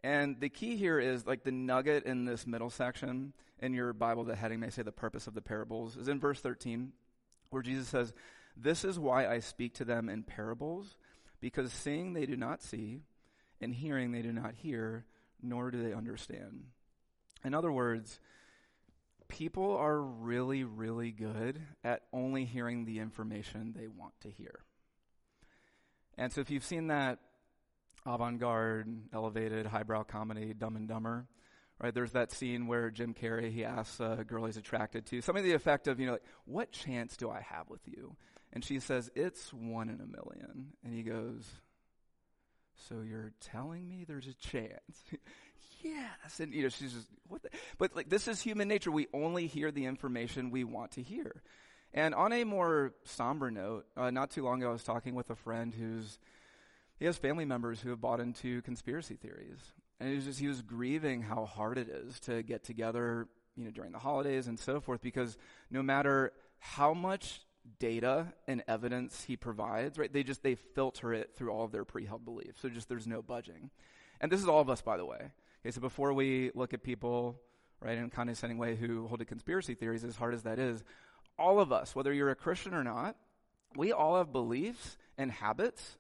And 0.03 0.39
the 0.41 0.49
key 0.49 0.77
here 0.77 0.99
is 0.99 1.27
like 1.27 1.45
the 1.45 1.53
nugget 1.53 2.05
in 2.05 2.25
this 2.25 2.47
middle 2.47 2.71
section 2.71 3.33
in 3.59 3.73
your 3.73 3.93
Bible, 3.93 4.25
the 4.25 4.37
heading 4.37 4.61
may 4.61 4.71
say 4.71 4.83
the 4.83 4.93
purpose 4.93 5.27
of 5.27 5.35
the 5.35 5.41
parables 5.41 5.97
is 5.97 6.09
in 6.09 6.21
verse 6.21 6.41
13, 6.41 6.93
where 7.51 7.63
Jesus 7.63 7.89
says, 7.89 8.13
This 8.57 8.85
is 8.85 8.99
why 8.99 9.27
I 9.27 9.41
speak 9.41 9.75
to 9.75 9.85
them 9.85 10.09
in 10.09 10.23
parables, 10.23 10.97
because 11.41 11.73
seeing 11.73 12.13
they 12.13 12.27
do 12.27 12.37
not 12.37 12.63
see, 12.63 13.03
and 13.61 13.75
hearing 13.75 14.13
they 14.13 14.23
do 14.23 14.33
not 14.33 14.55
hear, 14.55 15.07
nor 15.43 15.71
do 15.71 15.83
they 15.83 15.95
understand. 15.95 16.65
In 17.45 17.55
other 17.55 17.73
words, 17.73 18.21
people 19.29 19.77
are 19.77 20.01
really, 20.01 20.65
really 20.65 21.11
good 21.11 21.61
at 21.83 22.03
only 22.13 22.45
hearing 22.45 22.85
the 22.85 22.99
information 22.99 23.75
they 23.77 23.87
want 23.87 24.13
to 24.21 24.31
hear. 24.31 24.61
And 26.19 26.33
so 26.33 26.41
if 26.41 26.51
you've 26.51 26.65
seen 26.65 26.89
that 26.89 27.19
avant-garde, 28.07 28.89
elevated, 29.13 29.67
highbrow 29.67 30.05
comedy, 30.05 30.55
Dumb 30.55 30.77
and 30.77 30.89
Dumber. 30.89 31.27
Right, 31.79 31.95
there's 31.95 32.13
that 32.13 32.33
scene 32.33 32.69
where 32.69 32.91
Jim 32.91 33.13
Carrey 33.13 33.53
he 33.53 33.63
asks 33.63 34.01
a 34.01 34.25
girl 34.27 34.47
he's 34.47 34.57
attracted 34.57 35.05
to 35.07 35.21
something 35.21 35.45
to 35.45 35.51
the 35.51 35.55
effect 35.55 35.89
of, 35.89 36.01
you 36.01 36.07
know, 36.07 36.13
like, 36.13 36.25
what 36.47 36.73
chance 36.73 37.19
do 37.19 37.29
I 37.29 37.43
have 37.43 37.69
with 37.69 37.83
you? 37.85 38.17
And 38.55 38.65
she 38.65 38.81
says, 38.81 39.11
it's 39.15 39.53
one 39.53 39.91
in 39.91 40.01
a 40.01 40.07
million. 40.07 40.69
And 40.83 40.95
he 40.95 41.03
goes, 41.03 41.45
so 42.89 43.03
you're 43.03 43.33
telling 43.41 43.87
me 43.87 44.05
there's 44.09 44.27
a 44.27 44.35
chance? 44.35 45.05
yes. 45.83 46.41
And 46.41 46.55
you 46.55 46.63
know, 46.63 46.69
she's 46.69 46.93
just 46.93 47.09
what? 47.29 47.43
The? 47.43 47.51
But 47.79 47.95
like, 47.97 48.09
this 48.09 48.29
is 48.29 48.41
human 48.41 48.69
nature. 48.69 48.91
We 48.91 49.09
only 49.13 49.47
hear 49.47 49.71
the 49.71 49.87
information 49.87 50.51
we 50.51 50.65
want 50.65 50.93
to 50.93 51.03
hear. 51.03 51.43
And 51.93 52.15
on 52.15 52.33
a 52.33 52.45
more 52.45 52.95
somber 53.05 53.51
note, 53.51 53.87
uh, 53.97 54.11
not 54.11 54.31
too 54.31 54.45
long 54.45 54.61
ago, 54.61 54.71
I 54.71 54.73
was 54.73 54.85
talking 54.85 55.15
with 55.15 55.31
a 55.31 55.37
friend 55.37 55.75
who's 55.75 56.19
he 56.99 57.05
has 57.05 57.17
family 57.17 57.45
members 57.45 57.81
who 57.81 57.91
have 57.91 58.01
bought 58.01 58.21
into 58.21 58.63
conspiracy 58.63 59.15
theories. 59.15 59.59
And 60.01 60.11
he 60.11 60.17
was 60.17 60.25
just, 60.25 60.41
he 60.41 60.49
was 60.49 60.63
grieving 60.63 61.23
how 61.23 61.45
hard 61.45 61.79
it 61.79 61.89
is 61.89 62.21
to 62.21 62.43
get 62.43 62.65
together, 62.65 63.29
you 63.57 63.65
know, 63.65 63.71
during 63.71 63.93
the 63.93 63.99
holidays 63.99 64.47
and 64.47 64.59
so 64.59 64.81
forth, 64.81 65.01
because 65.01 65.37
no 65.71 65.83
matter 65.83 66.33
how 66.59 66.95
much 66.95 67.41
data 67.79 68.33
and 68.47 68.63
evidence 68.69 69.25
he 69.25 69.37
provides, 69.37 69.99
right, 69.99 70.13
they 70.13 70.23
just, 70.23 70.43
they 70.43 70.55
filter 70.55 71.13
it 71.13 71.35
through 71.35 71.51
all 71.51 71.65
of 71.65 71.73
their 71.73 71.85
pre-held 71.85 72.25
beliefs. 72.25 72.61
So 72.61 72.69
just 72.69 72.89
there's 72.89 73.07
no 73.07 73.23
budging. 73.23 73.71
And 74.21 74.31
this 74.31 74.41
is 74.41 74.49
all 74.49 74.61
of 74.61 74.71
us, 74.71 74.83
by 74.83 74.97
the 74.97 75.05
way. 75.05 75.31
Okay, 75.63 75.71
so 75.71 75.81
before 75.81 76.13
we 76.13 76.51
look 76.55 76.73
at 76.75 76.83
people, 76.83 77.41
right, 77.81 77.99
in 77.99 78.05
a 78.05 78.11
condescending 78.11 78.59
way 78.59 78.77
who 78.77 79.07
hold 79.07 79.21
to 79.21 79.27
conspiracy 79.27 79.75
theories, 79.75 80.05
as 80.05 80.17
hard 80.17 80.35
as 80.35 80.43
that 80.45 80.59
is, 80.59 80.85
all 81.39 81.61
of 81.61 81.73
us, 81.73 81.95
whether 81.95 82.13
you're 82.13 82.31
a 82.31 82.37
Christian 82.37 82.73
or 82.73 82.85
not, 82.85 83.17
we 83.75 83.93
all 83.93 84.17
have 84.17 84.33
beliefs 84.33 84.97
and 85.19 85.31
habits 85.31 85.99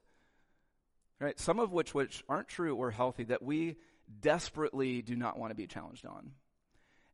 right? 1.21 1.39
Some 1.39 1.59
of 1.59 1.73
which 1.73 1.95
which 1.95 2.25
aren't 2.29 2.49
true 2.49 2.75
or 2.75 2.91
healthy 2.91 3.25
that 3.25 3.43
we 3.43 3.77
desperately 4.21 5.03
do 5.03 5.17
not 5.17 5.39
want 5.39 5.51
to 5.51 5.57
be 5.57 5.67
challenged 5.67 6.07
on. 6.07 6.33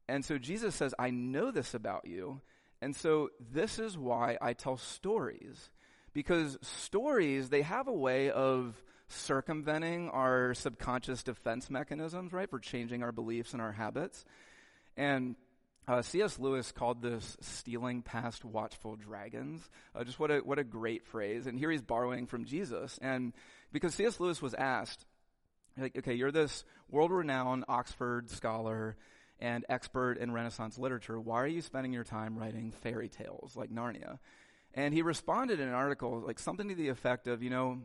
And 0.09 0.25
so 0.25 0.39
Jesus 0.39 0.75
says, 0.75 0.95
I 0.99 1.11
know 1.11 1.51
this 1.51 1.75
about 1.75 2.07
you. 2.07 2.41
And 2.81 2.95
so 2.97 3.31
this 3.53 3.79
is 3.79 3.97
why 3.97 4.37
I 4.41 4.53
tell 4.53 4.77
stories. 4.77 5.71
Because 6.13 6.59
stories, 6.61 7.49
they 7.49 7.63
have 7.63 7.89
a 7.89 7.93
way 7.93 8.31
of 8.31 8.83
circumventing 9.09 10.11
our 10.11 10.55
subconscious 10.55 11.23
defense 11.23 11.71
mechanisms, 11.71 12.33
right? 12.33 12.51
For 12.51 12.59
changing 12.59 13.03
our 13.03 13.13
beliefs 13.13 13.53
and 13.53 13.63
our 13.63 13.73
habits. 13.73 14.25
And 14.97 15.37
uh, 15.89 16.03
C.S. 16.03 16.39
Lewis 16.39 16.71
called 16.71 17.03
this 17.03 17.37
stealing 17.41 18.03
past 18.03 18.45
watchful 18.45 18.97
dragons. 18.97 19.69
Uh, 19.95 20.05
just 20.05 20.21
what 20.21 20.31
a, 20.31 20.39
what 20.39 20.59
a 20.59 20.65
great 20.65 21.05
phrase. 21.05 21.47
And 21.47 21.59
here 21.59 21.71
he's 21.71 21.83
borrowing 21.83 22.27
from 22.27 22.45
Jesus. 22.45 22.99
And 23.03 23.33
because 23.73 23.95
C.S. 23.95 24.21
Lewis 24.21 24.41
was 24.41 24.55
asked, 24.55 25.05
like, 25.77 25.97
okay, 25.99 26.15
you're 26.15 26.31
this 26.31 26.65
world 26.91 27.11
renowned 27.11 27.65
Oxford 27.69 28.31
scholar 28.31 28.97
and 29.41 29.65
expert 29.69 30.19
in 30.19 30.31
Renaissance 30.31 30.79
literature. 30.79 31.19
Why 31.19 31.43
are 31.43 31.49
you 31.49 31.63
spending 31.63 31.93
your 31.93 32.05
time 32.05 32.39
writing 32.39 32.71
fairy 32.71 33.09
tales 33.09 33.57
like 33.57 33.71
Narnia? 33.71 34.19
And 34.75 34.95
he 34.95 35.03
responded 35.03 35.59
in 35.59 35.69
an 35.69 35.75
article, 35.75 36.23
like 36.25 36.39
something 36.39 36.69
to 36.69 36.75
the 36.75 36.89
effect 36.89 37.27
of, 37.27 37.43
you 37.43 37.51
know, 37.51 37.81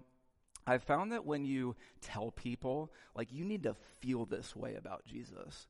I've 0.67 0.83
found 0.83 1.13
that 1.13 1.25
when 1.25 1.45
you 1.45 1.75
tell 2.01 2.31
people, 2.31 2.91
like, 3.15 3.31
you 3.31 3.45
need 3.45 3.63
to 3.63 3.75
feel 4.01 4.25
this 4.25 4.55
way 4.55 4.75
about 4.75 5.05
Jesus, 5.05 5.65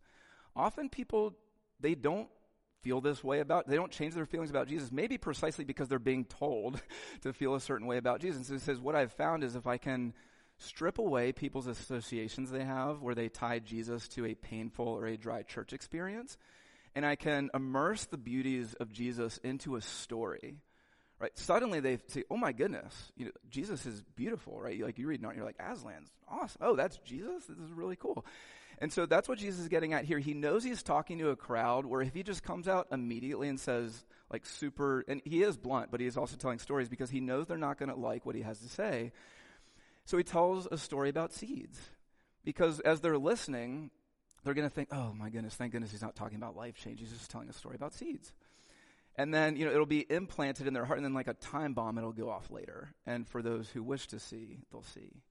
often 0.55 0.89
people 0.89 1.35
they 1.79 1.95
don't 1.95 2.27
feel 2.81 3.01
this 3.01 3.23
way 3.23 3.39
about, 3.39 3.67
they 3.67 3.75
don't 3.75 3.91
change 3.91 4.13
their 4.13 4.25
feelings 4.25 4.49
about 4.49 4.67
Jesus, 4.67 4.91
maybe 4.91 5.17
precisely 5.17 5.65
because 5.65 5.87
they're 5.87 5.99
being 5.99 6.25
told 6.25 6.81
to 7.21 7.33
feel 7.33 7.55
a 7.55 7.59
certain 7.59 7.87
way 7.87 7.97
about 7.97 8.21
Jesus. 8.21 8.47
So 8.47 8.53
he 8.53 8.59
says, 8.59 8.79
what 8.79 8.95
I've 8.95 9.13
found 9.13 9.43
is 9.43 9.55
if 9.55 9.67
I 9.67 9.77
can 9.77 10.13
strip 10.57 10.97
away 10.97 11.31
people's 11.31 11.67
associations 11.67 12.49
they 12.49 12.63
have 12.63 13.01
where 13.01 13.15
they 13.15 13.29
tie 13.29 13.59
Jesus 13.59 14.07
to 14.09 14.25
a 14.25 14.33
painful 14.35 14.87
or 14.87 15.05
a 15.05 15.17
dry 15.17 15.43
church 15.43 15.73
experience, 15.73 16.37
and 16.95 17.05
I 17.05 17.15
can 17.15 17.49
immerse 17.53 18.05
the 18.05 18.17
beauties 18.17 18.73
of 18.75 18.91
Jesus 18.91 19.37
into 19.43 19.75
a 19.75 19.81
story, 19.81 20.55
right? 21.19 21.37
Suddenly 21.37 21.79
they 21.79 21.99
say, 22.07 22.23
"Oh 22.31 22.37
my 22.37 22.53
goodness, 22.53 23.11
you 23.15 23.25
know, 23.25 23.31
Jesus 23.49 23.85
is 23.85 24.01
beautiful," 24.15 24.59
right? 24.59 24.79
Like 24.81 24.97
you 24.97 25.07
read, 25.07 25.21
not, 25.21 25.35
you're 25.35 25.45
like, 25.45 25.59
"Aslan's 25.59 26.09
awesome. 26.27 26.59
Oh, 26.59 26.75
that's 26.75 26.97
Jesus. 26.99 27.45
This 27.45 27.59
is 27.59 27.71
really 27.71 27.95
cool." 27.95 28.25
And 28.79 28.93
so 28.93 29.05
that's 29.05 29.27
what 29.27 29.39
Jesus 29.39 29.61
is 29.61 29.69
getting 29.69 29.93
at 29.93 30.05
here. 30.05 30.19
He 30.19 30.33
knows 30.33 30.63
he's 30.63 30.83
talking 30.83 31.17
to 31.19 31.29
a 31.29 31.35
crowd 31.35 31.85
where 31.85 32.01
if 32.01 32.13
he 32.13 32.21
just 32.21 32.43
comes 32.43 32.67
out 32.67 32.87
immediately 32.91 33.47
and 33.47 33.59
says, 33.59 34.05
like, 34.31 34.45
super, 34.45 35.03
and 35.07 35.21
he 35.25 35.41
is 35.41 35.57
blunt, 35.57 35.89
but 35.89 35.99
he 35.99 36.05
is 36.05 36.17
also 36.17 36.35
telling 36.35 36.59
stories 36.59 36.87
because 36.89 37.09
he 37.09 37.19
knows 37.19 37.47
they're 37.47 37.57
not 37.57 37.79
going 37.79 37.89
to 37.89 37.95
like 37.95 38.25
what 38.25 38.35
he 38.35 38.41
has 38.41 38.59
to 38.59 38.69
say. 38.69 39.11
So 40.05 40.17
he 40.17 40.23
tells 40.23 40.67
a 40.71 40.77
story 40.77 41.09
about 41.09 41.33
seeds. 41.33 41.79
Because 42.43 42.79
as 42.81 43.01
they're 43.01 43.17
listening, 43.17 43.89
they're 44.43 44.53
going 44.53 44.69
to 44.69 44.73
think, 44.73 44.89
oh 44.91 45.11
my 45.13 45.29
goodness, 45.29 45.55
thank 45.55 45.71
goodness 45.71 45.91
he's 45.91 46.01
not 46.01 46.15
talking 46.15 46.37
about 46.37 46.55
life 46.55 46.75
change. 46.75 46.99
He's 46.99 47.11
just 47.11 47.29
telling 47.29 47.49
a 47.49 47.53
story 47.53 47.75
about 47.75 47.93
seeds. 47.93 48.31
And 49.15 49.33
then, 49.33 49.55
you 49.57 49.65
know, 49.65 49.71
it'll 49.71 49.87
be 49.87 50.05
implanted 50.09 50.67
in 50.67 50.73
their 50.73 50.85
heart, 50.85 50.99
and 50.99 51.05
then 51.05 51.15
like 51.15 51.27
a 51.27 51.33
time 51.33 51.73
bomb, 51.73 51.97
it'll 51.97 52.13
go 52.13 52.29
off 52.29 52.51
later. 52.51 52.93
And 53.05 53.27
for 53.27 53.41
those 53.41 53.67
who 53.69 53.81
wish 53.81 54.07
to 54.09 54.19
see, 54.19 54.59
they'll 54.71 54.83
see. 54.83 55.23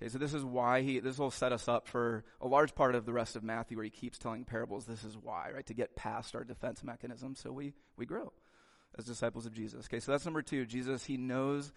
Okay, 0.00 0.10
so 0.10 0.18
this 0.18 0.34
is 0.34 0.44
why 0.44 0.82
he, 0.82 1.00
this 1.00 1.18
will 1.18 1.30
set 1.30 1.52
us 1.52 1.68
up 1.68 1.88
for 1.88 2.24
a 2.40 2.46
large 2.46 2.74
part 2.74 2.94
of 2.94 3.06
the 3.06 3.12
rest 3.12 3.34
of 3.34 3.42
Matthew 3.42 3.78
where 3.78 3.84
he 3.84 3.90
keeps 3.90 4.18
telling 4.18 4.44
parables. 4.44 4.84
This 4.84 5.04
is 5.04 5.16
why, 5.16 5.50
right? 5.54 5.66
To 5.66 5.74
get 5.74 5.96
past 5.96 6.36
our 6.36 6.44
defense 6.44 6.84
mechanism 6.84 7.34
so 7.34 7.50
we, 7.50 7.72
we 7.96 8.04
grow 8.04 8.32
as 8.98 9.06
disciples 9.06 9.46
of 9.46 9.54
Jesus. 9.54 9.86
Okay, 9.86 10.00
so 10.00 10.12
that's 10.12 10.26
number 10.26 10.42
two. 10.42 10.66
Jesus, 10.66 11.04
he 11.04 11.16
knows 11.16 11.72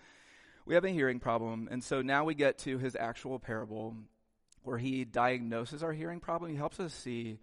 we 0.65 0.75
have 0.75 0.85
a 0.85 0.89
hearing 0.89 1.19
problem. 1.19 1.69
And 1.71 1.83
so 1.83 2.01
now 2.01 2.25
we 2.25 2.35
get 2.35 2.57
to 2.59 2.77
his 2.77 2.95
actual 2.95 3.39
parable 3.39 3.95
where 4.63 4.77
he 4.77 5.05
diagnoses 5.05 5.81
our 5.81 5.93
hearing 5.93 6.19
problem. 6.19 6.51
He 6.51 6.57
helps 6.57 6.79
us 6.79 6.93
see, 6.93 7.39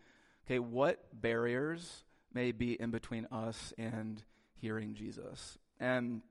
okay, 0.47 0.59
what 0.59 1.03
barriers 1.13 2.05
may 2.33 2.53
be 2.53 2.81
in 2.81 2.91
between 2.91 3.27
us 3.33 3.73
and 3.79 4.23
hearing 4.61 4.95
Jesus. 4.95 5.59
And 5.81 6.23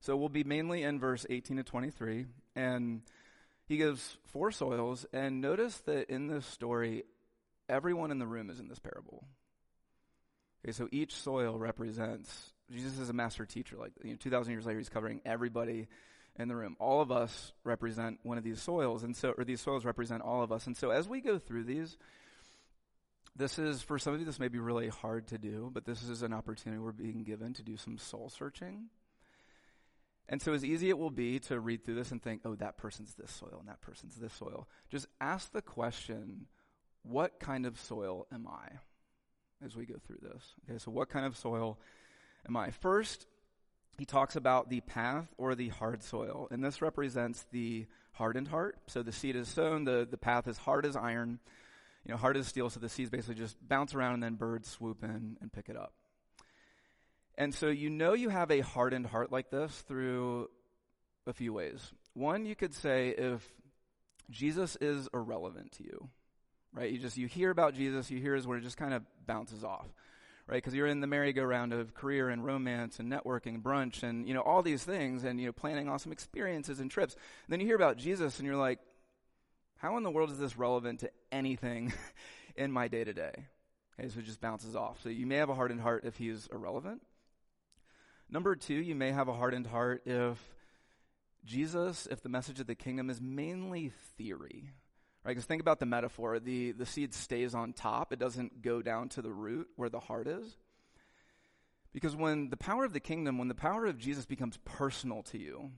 so 0.00 0.16
we'll 0.16 0.28
be 0.28 0.44
mainly 0.44 0.82
in 0.84 1.00
verse 1.00 1.26
18 1.28 1.58
to 1.58 1.62
23. 1.64 2.26
And 2.54 3.02
he 3.68 3.76
gives 3.76 4.16
four 4.32 4.50
soils, 4.50 5.06
and 5.12 5.40
notice 5.40 5.76
that 5.80 6.10
in 6.10 6.26
this 6.26 6.46
story, 6.46 7.04
everyone 7.68 8.10
in 8.10 8.18
the 8.18 8.26
room 8.26 8.48
is 8.48 8.58
in 8.58 8.68
this 8.68 8.78
parable. 8.78 9.24
Okay, 10.64 10.72
so 10.72 10.88
each 10.90 11.14
soil 11.14 11.58
represents 11.58 12.52
Jesus 12.70 12.98
is 12.98 13.08
a 13.08 13.12
master 13.12 13.46
teacher. 13.46 13.76
Like 13.78 13.92
you 14.02 14.10
know, 14.10 14.16
two 14.16 14.30
thousand 14.30 14.52
years 14.52 14.66
later, 14.66 14.78
he's 14.78 14.88
covering 14.88 15.20
everybody 15.24 15.86
in 16.38 16.48
the 16.48 16.56
room. 16.56 16.76
All 16.78 17.00
of 17.00 17.10
us 17.10 17.52
represent 17.64 18.20
one 18.22 18.38
of 18.38 18.44
these 18.44 18.60
soils, 18.60 19.02
and 19.02 19.14
so 19.14 19.34
or 19.36 19.44
these 19.44 19.60
soils 19.60 19.84
represent 19.84 20.22
all 20.22 20.42
of 20.42 20.50
us. 20.50 20.66
And 20.66 20.76
so 20.76 20.90
as 20.90 21.08
we 21.08 21.20
go 21.20 21.38
through 21.38 21.64
these, 21.64 21.96
this 23.36 23.58
is 23.58 23.82
for 23.82 23.98
some 23.98 24.14
of 24.14 24.20
you 24.20 24.26
this 24.26 24.40
may 24.40 24.48
be 24.48 24.58
really 24.58 24.88
hard 24.88 25.28
to 25.28 25.38
do, 25.38 25.70
but 25.72 25.84
this 25.84 26.02
is 26.02 26.22
an 26.22 26.32
opportunity 26.32 26.80
we're 26.80 26.92
being 26.92 27.22
given 27.22 27.54
to 27.54 27.62
do 27.62 27.76
some 27.76 27.98
soul 27.98 28.30
searching. 28.30 28.88
And 30.28 30.42
so, 30.42 30.52
as 30.52 30.64
easy 30.64 30.90
it 30.90 30.98
will 30.98 31.10
be 31.10 31.38
to 31.40 31.58
read 31.58 31.84
through 31.84 31.94
this 31.94 32.12
and 32.12 32.22
think, 32.22 32.42
oh, 32.44 32.54
that 32.56 32.76
person's 32.76 33.14
this 33.14 33.30
soil 33.30 33.56
and 33.60 33.68
that 33.68 33.80
person's 33.80 34.16
this 34.16 34.34
soil, 34.34 34.68
just 34.90 35.06
ask 35.20 35.52
the 35.52 35.62
question, 35.62 36.46
what 37.02 37.40
kind 37.40 37.64
of 37.64 37.80
soil 37.80 38.26
am 38.32 38.46
I 38.46 38.68
as 39.64 39.74
we 39.74 39.86
go 39.86 39.94
through 40.06 40.18
this? 40.20 40.54
Okay, 40.68 40.78
so 40.78 40.90
what 40.90 41.08
kind 41.08 41.24
of 41.24 41.36
soil 41.36 41.78
am 42.46 42.56
I? 42.56 42.70
First, 42.70 43.26
he 43.98 44.04
talks 44.04 44.36
about 44.36 44.68
the 44.68 44.80
path 44.82 45.32
or 45.38 45.54
the 45.54 45.68
hard 45.68 46.02
soil, 46.02 46.48
and 46.50 46.62
this 46.62 46.82
represents 46.82 47.46
the 47.50 47.86
hardened 48.12 48.48
heart. 48.48 48.76
So 48.86 49.02
the 49.02 49.12
seed 49.12 49.34
is 49.34 49.48
sown, 49.48 49.84
the, 49.84 50.06
the 50.08 50.18
path 50.18 50.46
is 50.46 50.58
hard 50.58 50.84
as 50.84 50.94
iron, 50.94 51.40
you 52.04 52.12
know, 52.12 52.18
hard 52.18 52.36
as 52.36 52.46
steel, 52.46 52.68
so 52.68 52.80
the 52.80 52.88
seeds 52.88 53.10
basically 53.10 53.34
just 53.34 53.56
bounce 53.66 53.94
around 53.94 54.14
and 54.14 54.22
then 54.22 54.34
birds 54.34 54.68
swoop 54.68 55.02
in 55.02 55.36
and 55.40 55.52
pick 55.52 55.68
it 55.68 55.76
up. 55.76 55.94
And 57.38 57.54
so 57.54 57.68
you 57.68 57.88
know 57.88 58.14
you 58.14 58.30
have 58.30 58.50
a 58.50 58.60
hardened 58.60 59.06
heart 59.06 59.30
like 59.30 59.48
this 59.48 59.72
through 59.86 60.50
a 61.24 61.32
few 61.32 61.52
ways. 61.52 61.92
One, 62.12 62.44
you 62.44 62.56
could 62.56 62.74
say 62.74 63.10
if 63.10 63.48
Jesus 64.28 64.76
is 64.80 65.08
irrelevant 65.14 65.70
to 65.72 65.84
you, 65.84 66.08
right? 66.74 66.90
You 66.90 66.98
just, 66.98 67.16
you 67.16 67.28
hear 67.28 67.50
about 67.50 67.74
Jesus, 67.74 68.10
you 68.10 68.18
hear 68.18 68.34
his 68.34 68.44
word, 68.44 68.58
it 68.58 68.64
just 68.64 68.76
kind 68.76 68.92
of 68.92 69.04
bounces 69.24 69.62
off, 69.62 69.86
right? 70.48 70.56
Because 70.56 70.74
you're 70.74 70.88
in 70.88 71.00
the 71.00 71.06
merry-go-round 71.06 71.72
of 71.72 71.94
career 71.94 72.28
and 72.28 72.44
romance 72.44 72.98
and 72.98 73.10
networking 73.10 73.62
brunch 73.62 74.02
and, 74.02 74.26
you 74.26 74.34
know, 74.34 74.40
all 74.40 74.62
these 74.62 74.82
things 74.82 75.22
and, 75.22 75.38
you 75.40 75.46
know, 75.46 75.52
planning 75.52 75.88
awesome 75.88 76.10
experiences 76.10 76.80
and 76.80 76.90
trips. 76.90 77.14
And 77.14 77.52
then 77.52 77.60
you 77.60 77.66
hear 77.66 77.76
about 77.76 77.98
Jesus 77.98 78.40
and 78.40 78.46
you're 78.46 78.56
like, 78.56 78.80
how 79.76 79.96
in 79.96 80.02
the 80.02 80.10
world 80.10 80.32
is 80.32 80.40
this 80.40 80.58
relevant 80.58 81.00
to 81.00 81.10
anything 81.30 81.92
in 82.56 82.72
my 82.72 82.88
day 82.88 83.04
to 83.04 83.12
day? 83.12 83.46
Okay, 83.98 84.08
so 84.08 84.18
it 84.18 84.26
just 84.26 84.40
bounces 84.40 84.74
off. 84.74 85.00
So 85.04 85.08
you 85.08 85.24
may 85.24 85.36
have 85.36 85.50
a 85.50 85.54
hardened 85.54 85.80
heart 85.80 86.02
if 86.04 86.16
he's 86.16 86.48
irrelevant. 86.52 87.00
Number 88.30 88.54
two, 88.54 88.74
you 88.74 88.94
may 88.94 89.10
have 89.10 89.28
a 89.28 89.32
hardened 89.32 89.66
heart 89.66 90.02
if 90.04 90.38
Jesus, 91.44 92.06
if 92.10 92.22
the 92.22 92.28
message 92.28 92.60
of 92.60 92.66
the 92.66 92.74
kingdom 92.74 93.08
is 93.08 93.20
mainly 93.20 93.92
theory. 94.18 94.70
Right? 95.24 95.32
Because 95.32 95.46
think 95.46 95.62
about 95.62 95.80
the 95.80 95.86
metaphor. 95.86 96.38
The, 96.38 96.72
the 96.72 96.86
seed 96.86 97.14
stays 97.14 97.54
on 97.54 97.72
top, 97.72 98.12
it 98.12 98.18
doesn't 98.18 98.62
go 98.62 98.82
down 98.82 99.08
to 99.10 99.22
the 99.22 99.32
root 99.32 99.68
where 99.76 99.88
the 99.88 100.00
heart 100.00 100.26
is. 100.26 100.56
Because 101.92 102.14
when 102.14 102.50
the 102.50 102.56
power 102.56 102.84
of 102.84 102.92
the 102.92 103.00
kingdom, 103.00 103.38
when 103.38 103.48
the 103.48 103.54
power 103.54 103.86
of 103.86 103.98
Jesus 103.98 104.26
becomes 104.26 104.58
personal 104.64 105.22
to 105.24 105.38
you, 105.38 105.70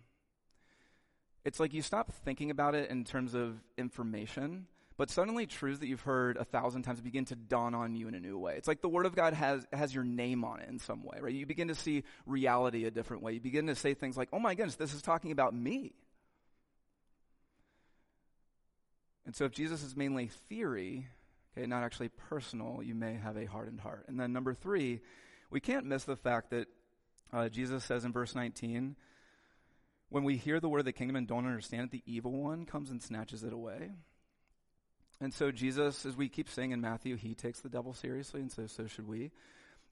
it's 1.44 1.60
like 1.60 1.72
you 1.72 1.82
stop 1.82 2.12
thinking 2.12 2.50
about 2.50 2.74
it 2.74 2.90
in 2.90 3.04
terms 3.04 3.34
of 3.34 3.60
information 3.78 4.66
but 5.00 5.08
suddenly 5.08 5.46
truths 5.46 5.78
that 5.78 5.86
you've 5.86 6.02
heard 6.02 6.36
a 6.36 6.44
thousand 6.44 6.82
times 6.82 7.00
begin 7.00 7.24
to 7.24 7.34
dawn 7.34 7.74
on 7.74 7.94
you 7.94 8.06
in 8.06 8.14
a 8.14 8.20
new 8.20 8.38
way. 8.38 8.56
It's 8.58 8.68
like 8.68 8.82
the 8.82 8.88
Word 8.90 9.06
of 9.06 9.16
God 9.16 9.32
has, 9.32 9.66
has 9.72 9.94
your 9.94 10.04
name 10.04 10.44
on 10.44 10.60
it 10.60 10.68
in 10.68 10.78
some 10.78 11.04
way, 11.04 11.16
right? 11.22 11.32
You 11.32 11.46
begin 11.46 11.68
to 11.68 11.74
see 11.74 12.04
reality 12.26 12.84
a 12.84 12.90
different 12.90 13.22
way. 13.22 13.32
You 13.32 13.40
begin 13.40 13.68
to 13.68 13.74
say 13.74 13.94
things 13.94 14.18
like, 14.18 14.28
oh 14.30 14.38
my 14.38 14.54
goodness, 14.54 14.76
this 14.76 14.92
is 14.92 15.00
talking 15.00 15.32
about 15.32 15.54
me. 15.54 15.94
And 19.24 19.34
so 19.34 19.46
if 19.46 19.52
Jesus 19.52 19.82
is 19.82 19.96
mainly 19.96 20.26
theory, 20.50 21.06
okay, 21.56 21.66
not 21.66 21.82
actually 21.82 22.10
personal, 22.10 22.82
you 22.82 22.94
may 22.94 23.14
have 23.14 23.38
a 23.38 23.46
hardened 23.46 23.80
heart. 23.80 24.04
And 24.06 24.20
then 24.20 24.34
number 24.34 24.52
three, 24.52 25.00
we 25.48 25.60
can't 25.60 25.86
miss 25.86 26.04
the 26.04 26.14
fact 26.14 26.50
that 26.50 26.68
uh, 27.32 27.48
Jesus 27.48 27.84
says 27.84 28.04
in 28.04 28.12
verse 28.12 28.34
19, 28.34 28.96
when 30.10 30.24
we 30.24 30.36
hear 30.36 30.60
the 30.60 30.68
word 30.68 30.80
of 30.80 30.84
the 30.84 30.92
kingdom 30.92 31.16
and 31.16 31.26
don't 31.26 31.46
understand 31.46 31.84
it, 31.84 31.90
the 31.90 32.02
evil 32.04 32.32
one 32.32 32.66
comes 32.66 32.90
and 32.90 33.02
snatches 33.02 33.44
it 33.44 33.54
away. 33.54 33.92
And 35.20 35.34
so 35.34 35.50
Jesus, 35.50 36.06
as 36.06 36.16
we 36.16 36.28
keep 36.28 36.48
saying 36.48 36.70
in 36.70 36.80
Matthew, 36.80 37.16
he 37.16 37.34
takes 37.34 37.60
the 37.60 37.68
devil 37.68 37.92
seriously, 37.92 38.40
and 38.40 38.50
so 38.50 38.66
so 38.66 38.86
should 38.86 39.06
we. 39.06 39.30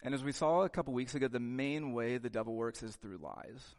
And 0.02 0.14
as 0.14 0.24
we 0.24 0.32
saw 0.32 0.62
a 0.62 0.68
couple 0.68 0.94
weeks 0.94 1.14
ago, 1.14 1.28
the 1.28 1.40
main 1.40 1.92
way 1.92 2.18
the 2.18 2.30
devil 2.30 2.54
works 2.54 2.82
is 2.82 2.96
through 2.96 3.18
lies. 3.18 3.74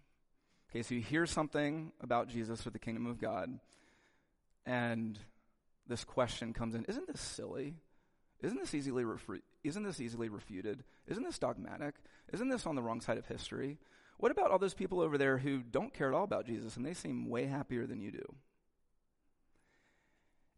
Okay, 0.69 0.83
so 0.83 0.93
you 0.93 1.01
hear 1.01 1.25
something 1.25 1.91
about 2.01 2.27
Jesus 2.27 2.67
or 2.67 2.69
the 2.69 2.79
kingdom 2.79 3.07
of 3.07 3.19
God, 3.19 3.59
and 4.65 5.17
this 5.87 6.03
question 6.03 6.53
comes 6.53 6.75
in: 6.75 6.85
Isn't 6.85 7.07
this 7.07 7.21
silly? 7.21 7.75
Isn't 8.41 8.59
this 8.59 8.73
easily 8.73 9.03
refu- 9.03 9.41
isn't 9.63 9.83
this 9.83 9.99
easily 9.99 10.29
refuted? 10.29 10.83
Isn't 11.07 11.23
this 11.23 11.39
dogmatic? 11.39 11.95
Isn't 12.31 12.49
this 12.49 12.65
on 12.65 12.75
the 12.75 12.81
wrong 12.81 13.01
side 13.01 13.17
of 13.17 13.25
history? 13.25 13.77
What 14.17 14.31
about 14.31 14.51
all 14.51 14.59
those 14.59 14.73
people 14.73 15.01
over 15.01 15.17
there 15.17 15.37
who 15.37 15.59
don't 15.59 15.93
care 15.93 16.09
at 16.09 16.13
all 16.13 16.23
about 16.23 16.45
Jesus 16.45 16.77
and 16.77 16.85
they 16.85 16.93
seem 16.93 17.29
way 17.29 17.47
happier 17.47 17.85
than 17.85 18.01
you 18.01 18.11
do? 18.11 18.35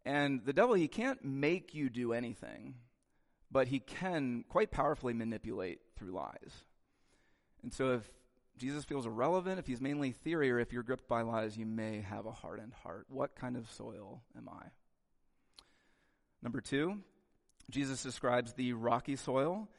And 0.05 0.43
the 0.45 0.53
devil, 0.53 0.75
he 0.75 0.87
can't 0.87 1.23
make 1.23 1.73
you 1.73 1.89
do 1.89 2.13
anything, 2.13 2.75
but 3.51 3.67
he 3.67 3.79
can 3.79 4.43
quite 4.49 4.71
powerfully 4.71 5.13
manipulate 5.13 5.79
through 5.95 6.11
lies. 6.11 6.63
And 7.63 7.73
so 7.73 7.93
if 7.93 8.09
Jesus 8.57 8.83
feels 8.83 9.05
irrelevant, 9.05 9.59
if 9.59 9.67
he's 9.67 9.81
mainly 9.81 10.11
theory, 10.11 10.51
or 10.51 10.59
if 10.59 10.73
you're 10.73 10.83
gripped 10.83 11.07
by 11.07 11.21
lies, 11.21 11.57
you 11.57 11.65
may 11.65 12.01
have 12.01 12.25
a 12.25 12.31
hardened 12.31 12.73
heart. 12.83 13.05
What 13.09 13.35
kind 13.35 13.55
of 13.55 13.69
soil 13.71 14.21
am 14.37 14.49
I? 14.49 14.65
Number 16.43 16.61
two, 16.61 16.97
Jesus 17.69 18.01
describes 18.01 18.53
the 18.53 18.73
rocky 18.73 19.15
soil, 19.15 19.69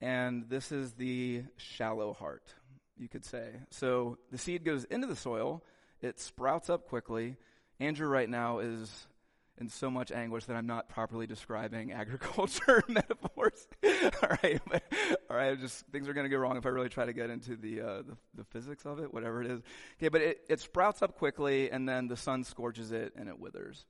and 0.00 0.48
this 0.48 0.72
is 0.72 0.92
the 0.92 1.44
shallow 1.56 2.12
heart, 2.12 2.54
you 2.98 3.08
could 3.08 3.24
say. 3.24 3.50
So 3.70 4.18
the 4.32 4.38
seed 4.38 4.64
goes 4.64 4.84
into 4.84 5.06
the 5.06 5.16
soil, 5.16 5.62
it 6.00 6.18
sprouts 6.18 6.68
up 6.68 6.88
quickly. 6.88 7.36
Andrew 7.78 8.08
right 8.08 8.28
now 8.28 8.58
is 8.58 9.06
in 9.60 9.68
so 9.68 9.90
much 9.90 10.10
anguish 10.10 10.46
that 10.46 10.56
I'm 10.56 10.66
not 10.66 10.88
properly 10.88 11.26
describing 11.26 11.92
agriculture 11.92 12.82
metaphors. 12.88 13.68
all 13.84 14.36
right, 14.42 14.60
all 15.28 15.36
right. 15.36 15.60
Just 15.60 15.86
things 15.88 16.08
are 16.08 16.14
going 16.14 16.24
to 16.24 16.34
go 16.34 16.38
wrong 16.38 16.56
if 16.56 16.66
I 16.66 16.70
really 16.70 16.88
try 16.88 17.04
to 17.04 17.12
get 17.12 17.30
into 17.30 17.56
the, 17.56 17.80
uh, 17.80 18.02
the, 18.02 18.16
the 18.34 18.44
physics 18.44 18.86
of 18.86 18.98
it, 18.98 19.12
whatever 19.12 19.42
it 19.42 19.50
is. 19.50 19.60
Okay, 19.98 20.08
but 20.08 20.22
it, 20.22 20.40
it 20.48 20.60
sprouts 20.60 21.02
up 21.02 21.16
quickly, 21.16 21.70
and 21.70 21.88
then 21.88 22.08
the 22.08 22.16
sun 22.16 22.44
scorches 22.44 22.90
it, 22.90 23.12
and 23.16 23.28
it 23.28 23.38
withers. 23.38 23.84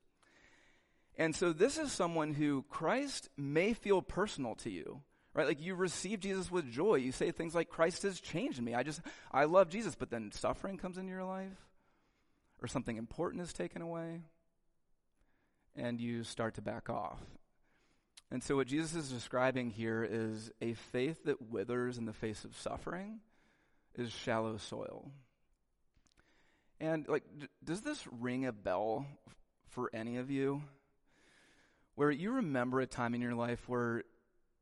And 1.16 1.34
so 1.34 1.52
this 1.52 1.78
is 1.78 1.92
someone 1.92 2.34
who 2.34 2.64
Christ 2.68 3.28
may 3.36 3.72
feel 3.72 4.02
personal 4.02 4.54
to 4.56 4.70
you. 4.70 5.02
Right? 5.32 5.46
Like 5.46 5.60
you 5.60 5.76
receive 5.76 6.18
Jesus 6.18 6.50
with 6.50 6.68
joy. 6.72 6.96
You 6.96 7.12
say 7.12 7.30
things 7.30 7.54
like, 7.54 7.68
Christ 7.68 8.02
has 8.02 8.20
changed 8.20 8.60
me. 8.60 8.74
I 8.74 8.82
just, 8.82 9.00
I 9.30 9.44
love 9.44 9.68
Jesus. 9.68 9.94
But 9.94 10.10
then 10.10 10.32
suffering 10.32 10.76
comes 10.76 10.98
into 10.98 11.12
your 11.12 11.24
life, 11.24 11.68
or 12.60 12.66
something 12.66 12.96
important 12.96 13.42
is 13.42 13.52
taken 13.52 13.80
away, 13.80 14.22
and 15.76 16.00
you 16.00 16.24
start 16.24 16.54
to 16.54 16.62
back 16.62 16.90
off. 16.90 17.20
And 18.30 18.42
so, 18.42 18.56
what 18.56 18.68
Jesus 18.68 18.94
is 18.94 19.10
describing 19.10 19.70
here 19.70 20.06
is 20.08 20.52
a 20.60 20.74
faith 20.74 21.24
that 21.24 21.50
withers 21.50 21.98
in 21.98 22.04
the 22.04 22.12
face 22.12 22.44
of 22.44 22.56
suffering 22.56 23.20
is 23.96 24.12
shallow 24.12 24.56
soil. 24.56 25.10
And, 26.80 27.08
like, 27.08 27.24
d- 27.36 27.48
does 27.64 27.80
this 27.80 28.06
ring 28.20 28.46
a 28.46 28.52
bell 28.52 29.04
f- 29.26 29.34
for 29.68 29.90
any 29.92 30.16
of 30.16 30.30
you? 30.30 30.62
Where 31.96 32.10
you 32.12 32.30
remember 32.30 32.80
a 32.80 32.86
time 32.86 33.14
in 33.14 33.20
your 33.20 33.34
life 33.34 33.68
where 33.68 34.04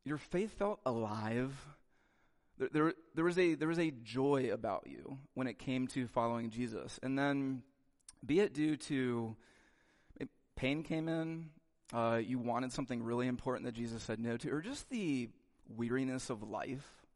your 0.02 0.18
faith 0.18 0.58
felt 0.58 0.80
alive? 0.86 1.54
There, 2.56 2.68
there, 2.72 2.94
there, 3.14 3.24
was 3.24 3.38
a, 3.38 3.54
there 3.54 3.68
was 3.68 3.78
a 3.78 3.92
joy 4.02 4.50
about 4.50 4.86
you 4.86 5.18
when 5.34 5.46
it 5.46 5.58
came 5.58 5.86
to 5.88 6.08
following 6.08 6.48
Jesus. 6.48 6.98
And 7.02 7.18
then, 7.18 7.62
be 8.24 8.40
it 8.40 8.54
due 8.54 8.76
to 8.76 9.36
pain 10.58 10.82
came 10.82 11.08
in, 11.08 11.50
uh, 11.94 12.20
you 12.22 12.36
wanted 12.36 12.72
something 12.72 13.02
really 13.02 13.28
important 13.28 13.64
that 13.64 13.74
Jesus 13.74 14.02
said 14.02 14.18
no 14.18 14.36
to, 14.36 14.50
or 14.50 14.60
just 14.60 14.90
the 14.90 15.30
weariness 15.76 16.30
of 16.30 16.42
life 16.42 17.06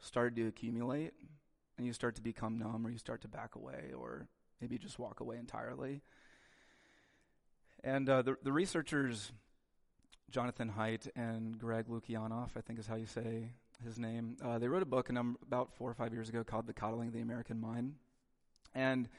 started 0.00 0.34
to 0.36 0.48
accumulate, 0.48 1.12
and 1.76 1.86
you 1.86 1.92
start 1.92 2.14
to 2.14 2.22
become 2.22 2.58
numb, 2.58 2.86
or 2.86 2.90
you 2.90 2.96
start 2.96 3.20
to 3.20 3.28
back 3.28 3.54
away, 3.54 3.92
or 3.94 4.26
maybe 4.62 4.78
just 4.78 4.98
walk 4.98 5.20
away 5.20 5.36
entirely. 5.36 6.00
And 7.84 8.08
uh, 8.08 8.22
the, 8.22 8.36
the 8.42 8.52
researchers, 8.52 9.30
Jonathan 10.30 10.72
Haidt 10.76 11.08
and 11.14 11.58
Greg 11.58 11.88
Lukianoff, 11.88 12.56
I 12.56 12.62
think 12.62 12.78
is 12.78 12.86
how 12.86 12.96
you 12.96 13.06
say 13.06 13.50
his 13.84 13.98
name, 13.98 14.38
uh, 14.42 14.58
they 14.58 14.68
wrote 14.68 14.82
a 14.82 14.86
book 14.86 15.12
num- 15.12 15.36
about 15.46 15.70
four 15.76 15.90
or 15.90 15.94
five 15.94 16.14
years 16.14 16.30
ago 16.30 16.42
called 16.42 16.66
The 16.66 16.72
Coddling 16.72 17.08
of 17.08 17.14
the 17.14 17.20
American 17.20 17.60
Mind. 17.60 17.96
And 18.74 19.10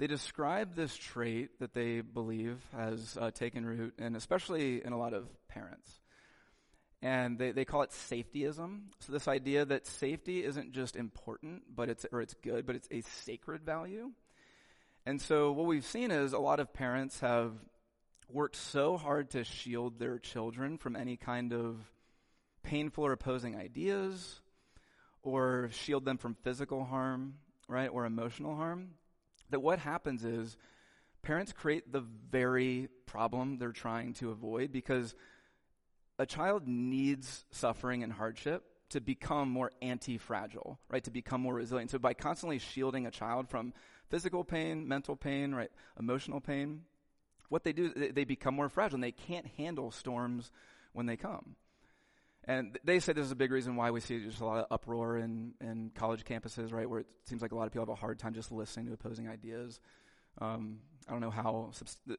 they 0.00 0.06
describe 0.06 0.74
this 0.74 0.96
trait 0.96 1.60
that 1.60 1.74
they 1.74 2.00
believe 2.00 2.56
has 2.74 3.18
uh, 3.20 3.30
taken 3.30 3.66
root, 3.66 3.92
and 3.98 4.16
especially 4.16 4.82
in 4.82 4.94
a 4.94 4.98
lot 4.98 5.12
of 5.12 5.28
parents. 5.46 6.00
And 7.02 7.38
they, 7.38 7.52
they 7.52 7.66
call 7.66 7.82
it 7.82 7.90
safetyism. 7.90 8.80
So 9.00 9.12
this 9.12 9.28
idea 9.28 9.66
that 9.66 9.86
safety 9.86 10.42
isn't 10.42 10.72
just 10.72 10.96
important, 10.96 11.64
but 11.76 11.90
it's 11.90 12.06
or 12.10 12.22
it's 12.22 12.32
good, 12.42 12.64
but 12.64 12.76
it's 12.76 12.88
a 12.90 13.02
sacred 13.02 13.62
value. 13.62 14.10
And 15.04 15.20
so 15.20 15.52
what 15.52 15.66
we've 15.66 15.84
seen 15.84 16.10
is 16.10 16.32
a 16.32 16.38
lot 16.38 16.60
of 16.60 16.72
parents 16.72 17.20
have 17.20 17.52
worked 18.30 18.56
so 18.56 18.96
hard 18.96 19.28
to 19.32 19.44
shield 19.44 19.98
their 19.98 20.18
children 20.18 20.78
from 20.78 20.96
any 20.96 21.18
kind 21.18 21.52
of 21.52 21.76
painful 22.62 23.04
or 23.04 23.12
opposing 23.12 23.54
ideas 23.54 24.40
or 25.22 25.68
shield 25.72 26.06
them 26.06 26.16
from 26.16 26.36
physical 26.42 26.84
harm, 26.86 27.34
right, 27.68 27.88
or 27.88 28.06
emotional 28.06 28.56
harm, 28.56 28.92
that 29.50 29.60
what 29.60 29.78
happens 29.78 30.24
is 30.24 30.56
parents 31.22 31.52
create 31.52 31.92
the 31.92 32.00
very 32.30 32.88
problem 33.06 33.58
they're 33.58 33.72
trying 33.72 34.14
to 34.14 34.30
avoid 34.30 34.72
because 34.72 35.14
a 36.18 36.26
child 36.26 36.66
needs 36.66 37.44
suffering 37.50 38.02
and 38.02 38.12
hardship 38.12 38.64
to 38.90 39.00
become 39.00 39.48
more 39.48 39.70
anti-fragile, 39.80 40.78
right? 40.88 41.04
To 41.04 41.10
become 41.10 41.40
more 41.40 41.54
resilient. 41.54 41.90
So 41.90 41.98
by 41.98 42.14
constantly 42.14 42.58
shielding 42.58 43.06
a 43.06 43.10
child 43.10 43.48
from 43.48 43.72
physical 44.08 44.44
pain, 44.44 44.86
mental 44.86 45.16
pain, 45.16 45.54
right, 45.54 45.70
emotional 45.98 46.40
pain, 46.40 46.82
what 47.48 47.64
they 47.64 47.72
do, 47.72 47.90
they 47.90 48.24
become 48.24 48.54
more 48.54 48.68
fragile 48.68 48.96
and 48.96 49.04
they 49.04 49.12
can't 49.12 49.46
handle 49.56 49.90
storms 49.90 50.50
when 50.92 51.06
they 51.06 51.16
come. 51.16 51.56
And 52.44 52.78
they 52.84 53.00
say 53.00 53.12
this 53.12 53.26
is 53.26 53.32
a 53.32 53.36
big 53.36 53.50
reason 53.50 53.76
why 53.76 53.90
we 53.90 54.00
see 54.00 54.20
just 54.20 54.40
a 54.40 54.44
lot 54.44 54.58
of 54.58 54.66
uproar 54.70 55.18
in, 55.18 55.52
in 55.60 55.90
college 55.94 56.24
campuses, 56.24 56.72
right, 56.72 56.88
where 56.88 57.00
it 57.00 57.06
seems 57.24 57.42
like 57.42 57.52
a 57.52 57.54
lot 57.54 57.66
of 57.66 57.72
people 57.72 57.86
have 57.86 57.92
a 57.92 58.00
hard 58.00 58.18
time 58.18 58.32
just 58.32 58.50
listening 58.50 58.86
to 58.86 58.92
opposing 58.92 59.28
ideas. 59.28 59.78
Um, 60.38 60.78
I 61.06 61.12
don't 61.12 61.20
know 61.20 61.30
how 61.30 61.72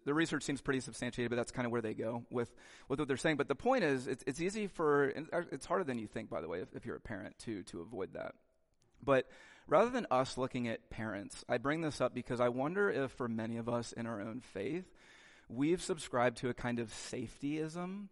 the, 0.05 0.13
research 0.13 0.43
seems 0.43 0.62
pretty 0.62 0.81
substantiated, 0.81 1.29
but 1.29 1.38
that's 1.38 1.51
kind 1.51 1.65
of 1.65 1.71
where 1.71 1.81
they 1.81 1.93
go 1.93 2.23
with, 2.29 2.53
with 2.88 2.99
what 2.99 3.07
they're 3.07 3.17
saying. 3.17 3.38
But 3.38 3.47
the 3.47 3.55
point 3.55 3.84
is, 3.84 4.05
it's, 4.05 4.23
it's 4.27 4.41
easy 4.41 4.67
for 4.67 5.05
it's 5.51 5.65
harder 5.65 5.84
than 5.84 5.97
you 5.97 6.07
think, 6.07 6.29
by 6.29 6.41
the 6.41 6.47
way, 6.47 6.60
if, 6.60 6.67
if 6.75 6.86
you're 6.86 6.97
a 6.97 7.01
parent 7.01 7.38
to 7.39 7.63
to 7.63 7.81
avoid 7.81 8.13
that. 8.13 8.36
But 9.03 9.27
rather 9.67 9.89
than 9.89 10.07
us 10.12 10.38
looking 10.38 10.67
at 10.67 10.89
parents, 10.89 11.45
I 11.47 11.57
bring 11.57 11.81
this 11.81 12.01
up 12.01 12.13
because 12.13 12.39
I 12.39 12.49
wonder 12.49 12.89
if 12.89 13.12
for 13.12 13.27
many 13.27 13.57
of 13.57 13.69
us 13.69 13.93
in 13.93 14.05
our 14.05 14.21
own 14.21 14.41
faith, 14.41 14.86
we've 15.47 15.81
subscribed 15.81 16.38
to 16.38 16.49
a 16.49 16.53
kind 16.53 16.79
of 16.79 16.89
safetyism 16.89 18.07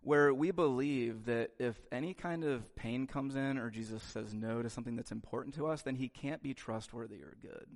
where 0.00 0.32
we 0.32 0.50
believe 0.50 1.26
that 1.26 1.50
if 1.58 1.76
any 1.90 2.14
kind 2.14 2.44
of 2.44 2.74
pain 2.76 3.06
comes 3.06 3.36
in 3.36 3.58
or 3.58 3.70
Jesus 3.70 4.02
says 4.02 4.32
no 4.32 4.62
to 4.62 4.70
something 4.70 4.96
that's 4.96 5.12
important 5.12 5.54
to 5.56 5.66
us, 5.66 5.82
then 5.82 5.96
he 5.96 6.08
can't 6.08 6.42
be 6.42 6.54
trustworthy 6.54 7.22
or 7.22 7.36
good. 7.42 7.66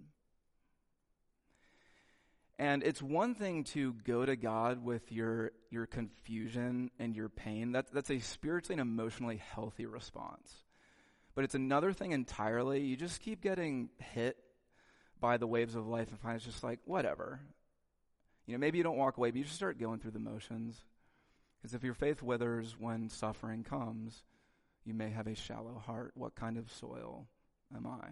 And 2.58 2.84
it's 2.84 3.02
one 3.02 3.34
thing 3.34 3.64
to 3.64 3.94
go 4.04 4.24
to 4.24 4.36
God 4.36 4.84
with 4.84 5.10
your, 5.10 5.52
your 5.70 5.86
confusion 5.86 6.90
and 6.98 7.16
your 7.16 7.28
pain. 7.28 7.72
That, 7.72 7.92
that's 7.92 8.10
a 8.10 8.20
spiritually 8.20 8.80
and 8.80 8.88
emotionally 8.88 9.42
healthy 9.54 9.86
response. 9.86 10.54
But 11.34 11.44
it's 11.44 11.54
another 11.54 11.92
thing 11.92 12.12
entirely. 12.12 12.82
You 12.82 12.96
just 12.96 13.20
keep 13.20 13.42
getting 13.42 13.88
hit 13.98 14.36
by 15.18 15.38
the 15.38 15.46
waves 15.46 15.74
of 15.74 15.88
life 15.88 16.10
and 16.10 16.20
find 16.20 16.36
it's 16.36 16.44
just 16.44 16.62
like, 16.62 16.78
whatever. 16.84 17.40
You 18.46 18.52
know, 18.52 18.58
maybe 18.58 18.78
you 18.78 18.84
don't 18.84 18.98
walk 18.98 19.16
away, 19.16 19.30
but 19.30 19.38
you 19.38 19.44
just 19.44 19.56
start 19.56 19.80
going 19.80 19.98
through 19.98 20.10
the 20.10 20.18
motions. 20.18 20.76
Because 21.62 21.74
if 21.74 21.84
your 21.84 21.94
faith 21.94 22.22
withers 22.22 22.74
when 22.76 23.08
suffering 23.08 23.62
comes, 23.62 24.24
you 24.84 24.94
may 24.94 25.10
have 25.10 25.28
a 25.28 25.36
shallow 25.36 25.80
heart. 25.86 26.10
What 26.16 26.34
kind 26.34 26.58
of 26.58 26.72
soil 26.72 27.28
am 27.74 27.86
I? 27.86 28.08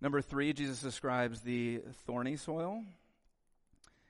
Number 0.00 0.20
three, 0.20 0.52
Jesus 0.52 0.82
describes 0.82 1.42
the 1.42 1.82
thorny 2.04 2.36
soil. 2.36 2.82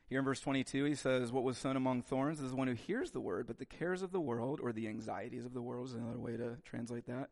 Here 0.09 0.19
in 0.19 0.25
verse 0.25 0.41
22, 0.41 0.85
he 0.85 0.95
says, 0.95 1.31
What 1.31 1.45
was 1.45 1.59
sown 1.59 1.77
among 1.77 2.03
thorns 2.03 2.41
is 2.41 2.51
the 2.51 2.57
one 2.57 2.69
who 2.69 2.75
hears 2.75 3.11
the 3.11 3.21
word, 3.21 3.47
but 3.47 3.59
the 3.59 3.67
cares 3.67 4.03
of 4.03 4.13
the 4.13 4.21
world, 4.21 4.61
or 4.63 4.73
the 4.73 4.89
anxieties 4.89 5.45
of 5.45 5.53
the 5.53 5.61
world, 5.61 5.89
is 5.89 5.95
another 5.95 6.19
way 6.19 6.37
to 6.37 6.57
translate 6.65 7.07
that. 7.07 7.29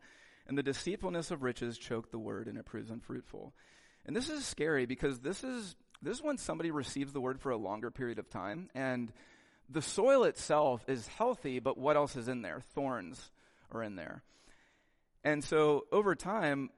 And 0.46 0.58
the 0.58 0.62
deceitfulness 0.62 1.30
of 1.30 1.42
riches 1.42 1.78
choke 1.78 2.10
the 2.10 2.18
word, 2.18 2.46
and 2.46 2.58
it 2.58 2.66
proves 2.66 2.90
unfruitful. 2.90 3.54
And 4.04 4.14
this 4.14 4.28
is 4.28 4.44
scary 4.44 4.86
because 4.86 5.20
this 5.20 5.42
is, 5.42 5.76
this 6.02 6.18
is 6.18 6.22
when 6.22 6.36
somebody 6.36 6.70
receives 6.70 7.12
the 7.12 7.20
word 7.20 7.40
for 7.40 7.50
a 7.50 7.56
longer 7.56 7.90
period 7.90 8.18
of 8.18 8.28
time, 8.28 8.68
and 8.74 9.12
the 9.68 9.82
soil 9.82 10.24
itself 10.24 10.84
is 10.88 11.06
healthy, 11.06 11.58
but 11.58 11.78
what 11.78 11.96
else 11.96 12.16
is 12.16 12.28
in 12.28 12.42
there? 12.42 12.60
Thorns 12.74 13.30
are 13.72 13.82
in 13.82 13.96
there. 13.96 14.22
And 15.22 15.42
so 15.42 15.86
over 15.90 16.14
time, 16.14 16.70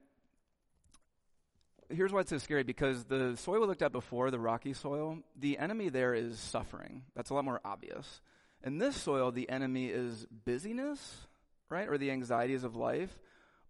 here's 1.91 2.13
why 2.13 2.21
it's 2.21 2.31
so 2.31 2.39
scary 2.39 2.63
because 2.63 3.05
the 3.05 3.37
soil 3.37 3.61
we 3.61 3.67
looked 3.67 3.83
at 3.83 3.93
before, 3.93 4.31
the 4.31 4.39
rocky 4.39 4.73
soil, 4.73 5.19
the 5.39 5.59
enemy 5.59 5.89
there 5.89 6.15
is 6.15 6.39
suffering. 6.39 7.03
That's 7.15 7.31
a 7.31 7.35
lot 7.35 7.45
more 7.45 7.61
obvious. 7.65 8.21
In 8.63 8.79
this 8.79 8.97
soil, 8.97 9.31
the 9.33 9.49
enemy 9.49 9.87
is 9.87 10.27
busyness, 10.45 11.27
right? 11.69 11.89
Or 11.89 11.99
the 11.99 12.11
anxieties 12.11 12.65
of 12.65 12.77
life 12.77 13.19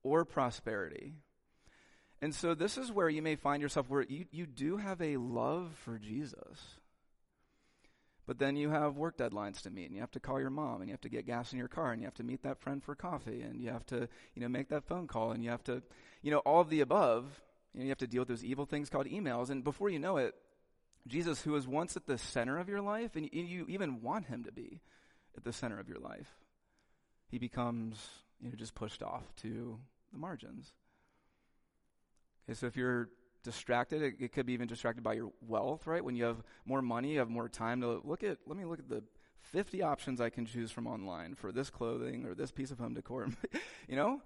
or 0.02 0.24
prosperity. 0.24 1.14
And 2.22 2.34
so 2.34 2.54
this 2.54 2.78
is 2.78 2.90
where 2.90 3.08
you 3.08 3.22
may 3.22 3.36
find 3.36 3.60
yourself 3.60 3.90
where 3.90 4.02
you, 4.02 4.26
you 4.30 4.46
do 4.46 4.78
have 4.78 5.02
a 5.02 5.16
love 5.16 5.72
for 5.84 5.98
Jesus. 5.98 6.78
But 8.26 8.38
then 8.38 8.56
you 8.56 8.70
have 8.70 8.96
work 8.96 9.16
deadlines 9.16 9.62
to 9.62 9.70
meet, 9.70 9.86
and 9.86 9.94
you 9.94 10.00
have 10.00 10.10
to 10.12 10.20
call 10.20 10.40
your 10.40 10.50
mom, 10.50 10.80
and 10.80 10.88
you 10.88 10.92
have 10.92 11.00
to 11.02 11.08
get 11.08 11.26
gas 11.26 11.52
in 11.52 11.58
your 11.58 11.68
car, 11.68 11.92
and 11.92 12.00
you 12.00 12.06
have 12.06 12.14
to 12.14 12.24
meet 12.24 12.42
that 12.42 12.60
friend 12.60 12.82
for 12.82 12.94
coffee, 12.94 13.40
and 13.42 13.60
you 13.60 13.70
have 13.70 13.86
to, 13.86 14.08
you 14.34 14.42
know, 14.42 14.48
make 14.48 14.68
that 14.70 14.84
phone 14.84 15.06
call, 15.06 15.30
and 15.30 15.44
you 15.44 15.50
have 15.50 15.62
to, 15.64 15.82
you 16.22 16.32
know, 16.32 16.38
all 16.38 16.60
of 16.60 16.68
the 16.68 16.80
above 16.80 17.24
you, 17.72 17.80
know, 17.80 17.84
you 17.84 17.90
have 17.90 17.98
to 17.98 18.06
deal 18.06 18.22
with 18.22 18.28
those 18.28 18.44
evil 18.44 18.64
things 18.64 18.88
called 18.88 19.06
emails. 19.06 19.50
And 19.50 19.62
before 19.62 19.90
you 19.90 19.98
know 19.98 20.16
it, 20.16 20.34
Jesus, 21.06 21.42
who 21.42 21.52
was 21.52 21.68
once 21.68 21.96
at 21.96 22.06
the 22.06 22.18
center 22.18 22.58
of 22.58 22.68
your 22.68 22.80
life, 22.80 23.14
and 23.14 23.28
you 23.32 23.66
even 23.68 24.00
want 24.00 24.26
him 24.26 24.44
to 24.44 24.52
be 24.52 24.80
at 25.36 25.44
the 25.44 25.52
center 25.52 25.78
of 25.78 25.88
your 25.88 25.98
life, 25.98 26.34
he 27.28 27.38
becomes 27.38 28.08
you 28.40 28.48
know, 28.48 28.56
just 28.56 28.74
pushed 28.74 29.02
off 29.02 29.24
to 29.36 29.78
the 30.12 30.18
margins. 30.18 30.72
Okay, 32.44 32.54
so 32.54 32.66
if 32.66 32.76
you're 32.76 33.08
distracted, 33.46 34.02
it, 34.02 34.14
it 34.20 34.32
could 34.32 34.44
be 34.44 34.52
even 34.52 34.66
distracted 34.66 35.02
by 35.02 35.14
your 35.14 35.30
wealth, 35.40 35.86
right? 35.86 36.04
When 36.04 36.16
you 36.16 36.24
have 36.24 36.42
more 36.66 36.82
money, 36.82 37.12
you 37.12 37.20
have 37.20 37.30
more 37.30 37.48
time 37.48 37.80
to 37.80 38.02
look 38.04 38.22
at, 38.22 38.38
let 38.46 38.58
me 38.58 38.64
look 38.64 38.80
at 38.80 38.88
the 38.90 39.02
50 39.40 39.82
options 39.82 40.20
I 40.20 40.28
can 40.28 40.44
choose 40.44 40.70
from 40.70 40.86
online 40.86 41.34
for 41.34 41.52
this 41.52 41.70
clothing 41.70 42.26
or 42.26 42.34
this 42.34 42.50
piece 42.50 42.70
of 42.70 42.78
home 42.78 42.94
decor, 42.94 43.28
you 43.88 43.96
know? 43.96 44.20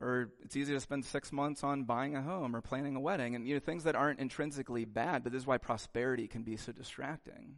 or 0.00 0.30
it's 0.42 0.56
easy 0.56 0.72
to 0.72 0.80
spend 0.80 1.04
six 1.04 1.30
months 1.30 1.62
on 1.62 1.84
buying 1.84 2.16
a 2.16 2.22
home 2.22 2.56
or 2.56 2.60
planning 2.60 2.96
a 2.96 3.00
wedding 3.00 3.34
and 3.34 3.46
you 3.46 3.54
know 3.54 3.60
things 3.60 3.84
that 3.84 3.94
aren't 3.94 4.18
intrinsically 4.18 4.84
bad 4.84 5.22
but 5.22 5.32
this 5.32 5.42
is 5.42 5.46
why 5.46 5.58
prosperity 5.58 6.26
can 6.26 6.42
be 6.42 6.56
so 6.56 6.72
distracting. 6.72 7.56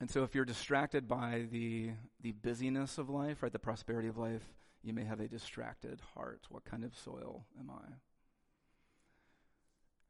And 0.00 0.10
so 0.10 0.24
if 0.24 0.34
you're 0.34 0.44
distracted 0.44 1.06
by 1.06 1.46
the 1.50 1.90
the 2.20 2.32
busyness 2.32 2.98
of 2.98 3.10
life 3.10 3.42
right 3.42 3.52
the 3.52 3.58
prosperity 3.58 4.08
of 4.08 4.16
life 4.16 4.42
you 4.82 4.92
may 4.92 5.04
have 5.04 5.20
a 5.20 5.28
distracted 5.28 6.00
heart. 6.14 6.46
What 6.48 6.64
kind 6.64 6.82
of 6.82 6.96
soil 6.96 7.44
am 7.58 7.70
i 7.70 8.11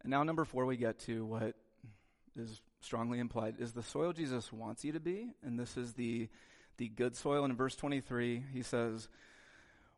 and 0.03 0.11
now 0.11 0.23
number 0.23 0.45
four 0.45 0.67
we 0.67 0.77
get 0.77 0.99
to 0.99 1.25
what 1.25 1.55
is 2.37 2.61
strongly 2.81 3.19
implied 3.19 3.57
is 3.59 3.73
the 3.73 3.83
soil 3.83 4.12
jesus 4.12 4.53
wants 4.53 4.85
you 4.85 4.93
to 4.93 5.01
be 5.01 5.29
and 5.45 5.59
this 5.59 5.77
is 5.77 5.93
the 5.95 6.29
the 6.79 6.88
good 6.88 7.15
soil 7.15 7.45
and 7.45 7.51
in 7.53 7.57
verse 7.57 7.77
23 7.77 8.43
he 8.53 8.62
says 8.62 9.09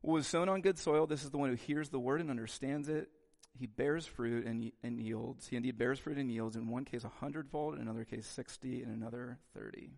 was 0.04 0.26
sown 0.26 0.48
on 0.48 0.60
good 0.60 0.78
soil, 0.78 1.06
this 1.06 1.24
is 1.24 1.30
the 1.30 1.38
one 1.38 1.48
who 1.48 1.56
hears 1.56 1.88
the 1.88 1.98
word 1.98 2.20
and 2.20 2.30
understands 2.30 2.88
it. 2.88 3.08
He 3.58 3.66
bears 3.66 4.04
fruit 4.04 4.44
and, 4.46 4.70
and 4.82 5.00
yields. 5.00 5.48
He 5.48 5.56
indeed 5.56 5.78
bears 5.78 5.98
fruit 5.98 6.18
and 6.18 6.30
yields, 6.30 6.56
in 6.56 6.68
one 6.68 6.84
case 6.84 7.04
a 7.04 7.08
hundredfold, 7.08 7.74
in 7.74 7.80
another 7.80 8.04
case 8.04 8.26
sixty, 8.26 8.82
in 8.82 8.90
another 8.90 9.38
thirty. 9.54 9.92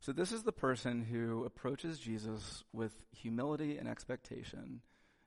So 0.00 0.12
this 0.12 0.32
is 0.32 0.44
the 0.44 0.52
person 0.52 1.02
who 1.02 1.44
approaches 1.44 1.98
Jesus 1.98 2.64
with 2.72 2.92
humility 3.12 3.76
and 3.76 3.88
expectation 3.88 4.80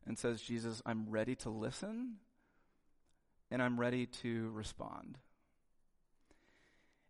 and 0.07 0.17
says, 0.17 0.41
Jesus, 0.41 0.81
I'm 0.85 1.07
ready 1.09 1.35
to 1.37 1.49
listen 1.49 2.15
and 3.51 3.61
I'm 3.61 3.79
ready 3.79 4.05
to 4.05 4.49
respond. 4.51 5.17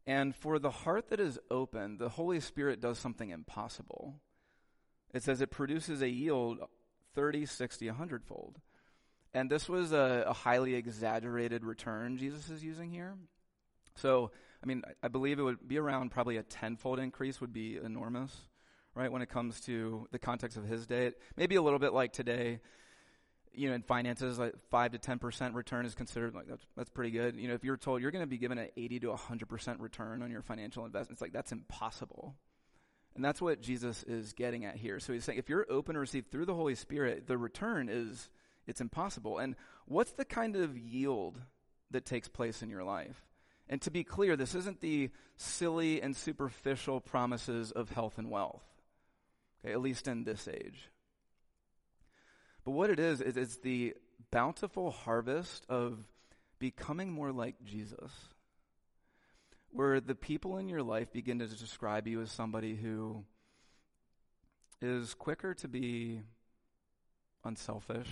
And 0.06 0.36
for 0.36 0.58
the 0.58 0.72
heart 0.72 1.10
that 1.10 1.20
is 1.20 1.38
open, 1.52 1.98
the 1.98 2.10
Holy 2.10 2.40
Spirit 2.40 2.82
does 2.82 2.98
something 2.98 3.30
impossible. 3.30 4.16
It 5.14 5.24
says 5.24 5.42
it 5.42 5.52
produces 5.52 6.02
a 6.02 6.10
yield 6.10 6.60
30, 7.16 7.46
60, 7.46 7.88
100 7.88 8.26
fold. 8.26 8.60
And 9.34 9.50
this 9.50 9.70
was 9.70 9.92
a, 9.92 10.24
a, 10.28 10.34
highly 10.34 10.74
exaggerated 10.74 11.64
return 11.64 12.18
Jesus 12.18 12.50
is 12.50 12.64
using 12.64 12.90
here. 12.90 13.16
So, 13.96 14.32
I 14.64 14.66
mean, 14.66 14.82
I, 14.88 15.06
I 15.06 15.08
believe 15.10 15.38
it 15.38 15.44
would 15.44 15.68
be 15.68 15.78
around 15.78 16.10
probably 16.10 16.38
a 16.38 16.44
tenfold 16.44 16.98
increase 16.98 17.40
would 17.40 17.54
be 17.54 17.78
enormous, 17.78 18.36
right? 18.96 19.12
When 19.12 19.22
it 19.22 19.30
comes 19.30 19.62
to 19.62 20.08
the 20.12 20.18
context 20.18 20.58
of 20.58 20.66
his 20.66 20.88
day, 20.88 21.12
maybe 21.38 21.56
a 21.56 21.62
little 21.62 21.80
bit 21.80 21.94
like 21.94 22.14
today. 22.14 22.62
You 23.54 23.70
know, 23.70 23.76
in 23.76 23.82
finances, 23.82 24.40
like 24.40 24.54
five 24.70 24.92
to 24.92 24.98
ten 24.98 25.20
percent 25.20 25.56
return 25.56 25.86
is 25.86 25.96
considered 25.96 26.36
like 26.36 26.48
that's 26.48 26.66
that's 26.78 26.90
pretty 26.90 27.12
good. 27.12 27.36
You 27.36 27.48
know, 27.48 27.54
if 27.54 27.64
you're 27.64 27.78
told 27.78 28.02
you're 28.02 28.12
going 28.12 28.24
to 28.24 28.30
be 28.30 28.38
given 28.38 28.58
an 28.58 28.70
eighty 28.78 29.00
to 29.00 29.16
hundred 29.16 29.50
percent 29.50 29.80
return 29.80 30.22
on 30.22 30.32
your 30.32 30.42
financial 30.42 30.86
investments, 30.86 31.22
like 31.22 31.34
that's 31.34 31.52
impossible. 31.52 32.36
And 33.16 33.26
that's 33.26 33.42
what 33.42 33.62
Jesus 33.62 34.04
is 34.04 34.34
getting 34.34 34.66
at 34.66 34.76
here. 34.76 35.00
So 35.00 35.14
he's 35.14 35.26
saying 35.26 35.40
if 35.40 35.50
you're 35.50 35.66
open 35.70 35.96
to 35.96 36.00
receive 36.00 36.28
through 36.32 36.46
the 36.46 36.54
Holy 36.54 36.76
Spirit, 36.76 37.28
the 37.28 37.38
return 37.38 37.90
is 37.90 38.30
it's 38.68 38.82
impossible. 38.82 39.40
And 39.40 39.56
what's 39.86 40.12
the 40.12 40.26
kind 40.26 40.56
of 40.56 40.78
yield 40.78 41.42
that 41.92 42.06
takes 42.06 42.28
place 42.28 42.62
in 42.62 42.70
your 42.70 42.84
life? 42.84 43.26
And 43.68 43.82
to 43.82 43.92
be 43.92 44.04
clear, 44.04 44.36
this 44.36 44.56
isn't 44.56 44.80
the 44.82 45.10
silly 45.38 46.02
and 46.02 46.16
superficial 46.16 47.02
promises 47.02 47.72
of 47.72 47.90
health 47.90 48.18
and 48.18 48.30
wealth, 48.30 48.64
okay, 49.64 49.74
at 49.74 49.82
least 49.82 50.08
in 50.08 50.24
this 50.24 50.48
age. 50.48 50.90
But 52.70 52.76
what 52.76 52.92
it 52.92 53.00
is, 53.00 53.20
is 53.20 53.36
it's 53.36 53.56
the 53.58 53.96
bountiful 54.30 54.92
harvest 54.92 55.66
of 55.70 55.98
becoming 56.60 57.12
more 57.12 57.32
like 57.32 57.56
Jesus, 57.66 58.12
where 59.72 60.00
the 60.00 60.14
people 60.14 60.60
in 60.60 60.70
your 60.70 60.84
life 60.84 61.12
begin 61.12 61.40
to 61.40 61.48
describe 61.48 62.08
you 62.08 62.22
as 62.22 62.32
somebody 62.32 62.76
who 62.76 63.24
is 64.84 65.16
quicker 65.16 65.56
to 65.56 65.68
be 65.68 66.22
unselfish 67.44 68.10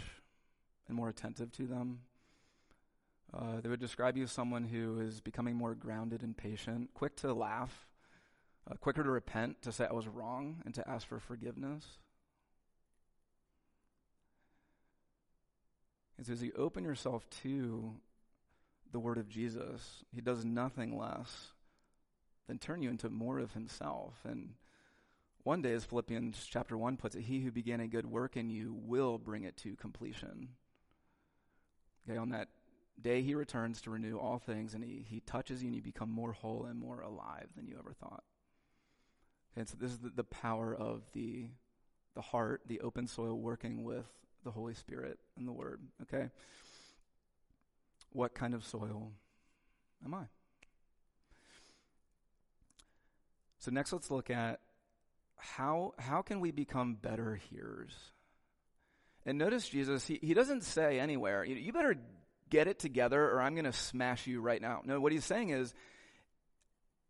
and 0.87 0.97
more 0.97 1.09
attentive 1.09 1.51
to 1.51 1.67
them 1.67 1.99
uh, 3.31 3.61
they 3.61 3.69
would 3.69 3.79
describe 3.79 4.17
you 4.17 4.23
as 4.23 4.31
someone 4.31 4.63
who 4.63 4.99
is 5.01 5.21
becoming 5.21 5.55
more 5.55 5.75
grounded 5.75 6.23
and 6.23 6.35
patient, 6.35 6.89
quick 6.95 7.15
to 7.17 7.31
laugh, 7.31 7.85
uh, 8.67 8.73
quicker 8.77 9.03
to 9.03 9.11
repent, 9.11 9.61
to 9.61 9.71
say 9.71 9.85
I 9.87 9.93
was 9.93 10.07
wrong, 10.07 10.63
and 10.65 10.73
to 10.73 10.89
ask 10.89 11.07
for 11.07 11.19
forgiveness. 11.19 11.99
And 16.17 16.25
so 16.25 16.33
as 16.33 16.43
you 16.43 16.51
open 16.57 16.83
yourself 16.83 17.27
to 17.43 17.93
the 18.91 18.99
Word 18.99 19.17
of 19.17 19.29
Jesus, 19.29 20.03
He 20.13 20.21
does 20.21 20.43
nothing 20.43 20.97
less 20.97 21.47
than 22.47 22.57
turn 22.57 22.81
you 22.81 22.89
into 22.89 23.09
more 23.09 23.39
of 23.39 23.53
Himself. 23.53 24.13
And 24.23 24.53
one 25.43 25.61
day, 25.61 25.73
as 25.73 25.85
Philippians 25.85 26.45
chapter 26.49 26.77
1 26.77 26.97
puts 26.97 27.15
it, 27.15 27.21
He 27.21 27.41
who 27.41 27.51
began 27.51 27.79
a 27.79 27.87
good 27.87 28.05
work 28.05 28.35
in 28.37 28.49
you 28.49 28.75
will 28.85 29.17
bring 29.17 29.43
it 29.43 29.57
to 29.57 29.75
completion. 29.75 30.49
Okay, 32.07 32.17
on 32.17 32.29
that 32.29 32.47
day 33.01 33.21
he 33.21 33.35
returns 33.35 33.81
to 33.81 33.91
renew 33.91 34.17
all 34.17 34.39
things 34.39 34.73
and 34.73 34.83
he, 34.83 35.05
he 35.07 35.19
touches 35.19 35.61
you 35.61 35.67
and 35.67 35.75
you 35.75 35.81
become 35.81 36.09
more 36.09 36.31
whole 36.31 36.65
and 36.65 36.79
more 36.79 37.01
alive 37.01 37.47
than 37.55 37.67
you 37.67 37.75
ever 37.77 37.93
thought. 37.93 38.23
And 39.55 39.67
so 39.67 39.75
this 39.79 39.91
is 39.91 39.99
the, 39.99 40.09
the 40.09 40.23
power 40.23 40.73
of 40.73 41.03
the, 41.13 41.47
the 42.15 42.21
heart, 42.21 42.61
the 42.67 42.81
open 42.81 43.07
soil 43.07 43.37
working 43.37 43.83
with 43.83 44.05
the 44.47 44.51
Holy 44.51 44.73
Spirit 44.73 45.19
and 45.37 45.45
the 45.45 45.51
Word. 45.51 45.81
Okay? 46.03 46.29
What 48.13 48.33
kind 48.33 48.53
of 48.53 48.63
soil 48.63 49.11
am 50.05 50.13
I? 50.13 50.23
So 53.59 53.71
next 53.71 53.91
let's 53.91 54.09
look 54.09 54.29
at 54.29 54.61
how 55.35 55.93
how 55.99 56.21
can 56.21 56.39
we 56.39 56.51
become 56.51 56.95
better 56.95 57.35
hearers? 57.35 57.93
And 59.25 59.37
notice 59.37 59.67
Jesus, 59.67 60.07
he, 60.07 60.17
he 60.21 60.33
doesn't 60.33 60.63
say 60.63 61.01
anywhere, 61.01 61.43
you, 61.43 61.55
you 61.55 61.73
better 61.73 61.97
get 62.49 62.69
it 62.69 62.79
together 62.79 63.21
or 63.29 63.41
I'm 63.41 63.53
going 63.53 63.65
to 63.65 63.73
smash 63.73 64.27
you 64.27 64.39
right 64.39 64.61
now. 64.61 64.79
No, 64.85 65.01
what 65.01 65.11
he's 65.11 65.25
saying 65.25 65.49
is, 65.49 65.73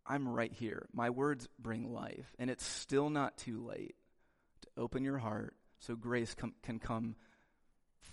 I'm 0.07 0.27
right 0.27 0.51
here. 0.51 0.87
My 0.91 1.11
words 1.11 1.47
bring 1.59 1.93
life, 1.93 2.33
and 2.39 2.49
it's 2.49 2.65
still 2.65 3.11
not 3.11 3.37
too 3.37 3.63
late 3.63 3.95
to 4.61 4.81
open 4.81 5.03
your 5.03 5.19
heart 5.19 5.53
so 5.79 5.95
grace 5.95 6.33
com- 6.33 6.55
can 6.63 6.79
come 6.79 7.15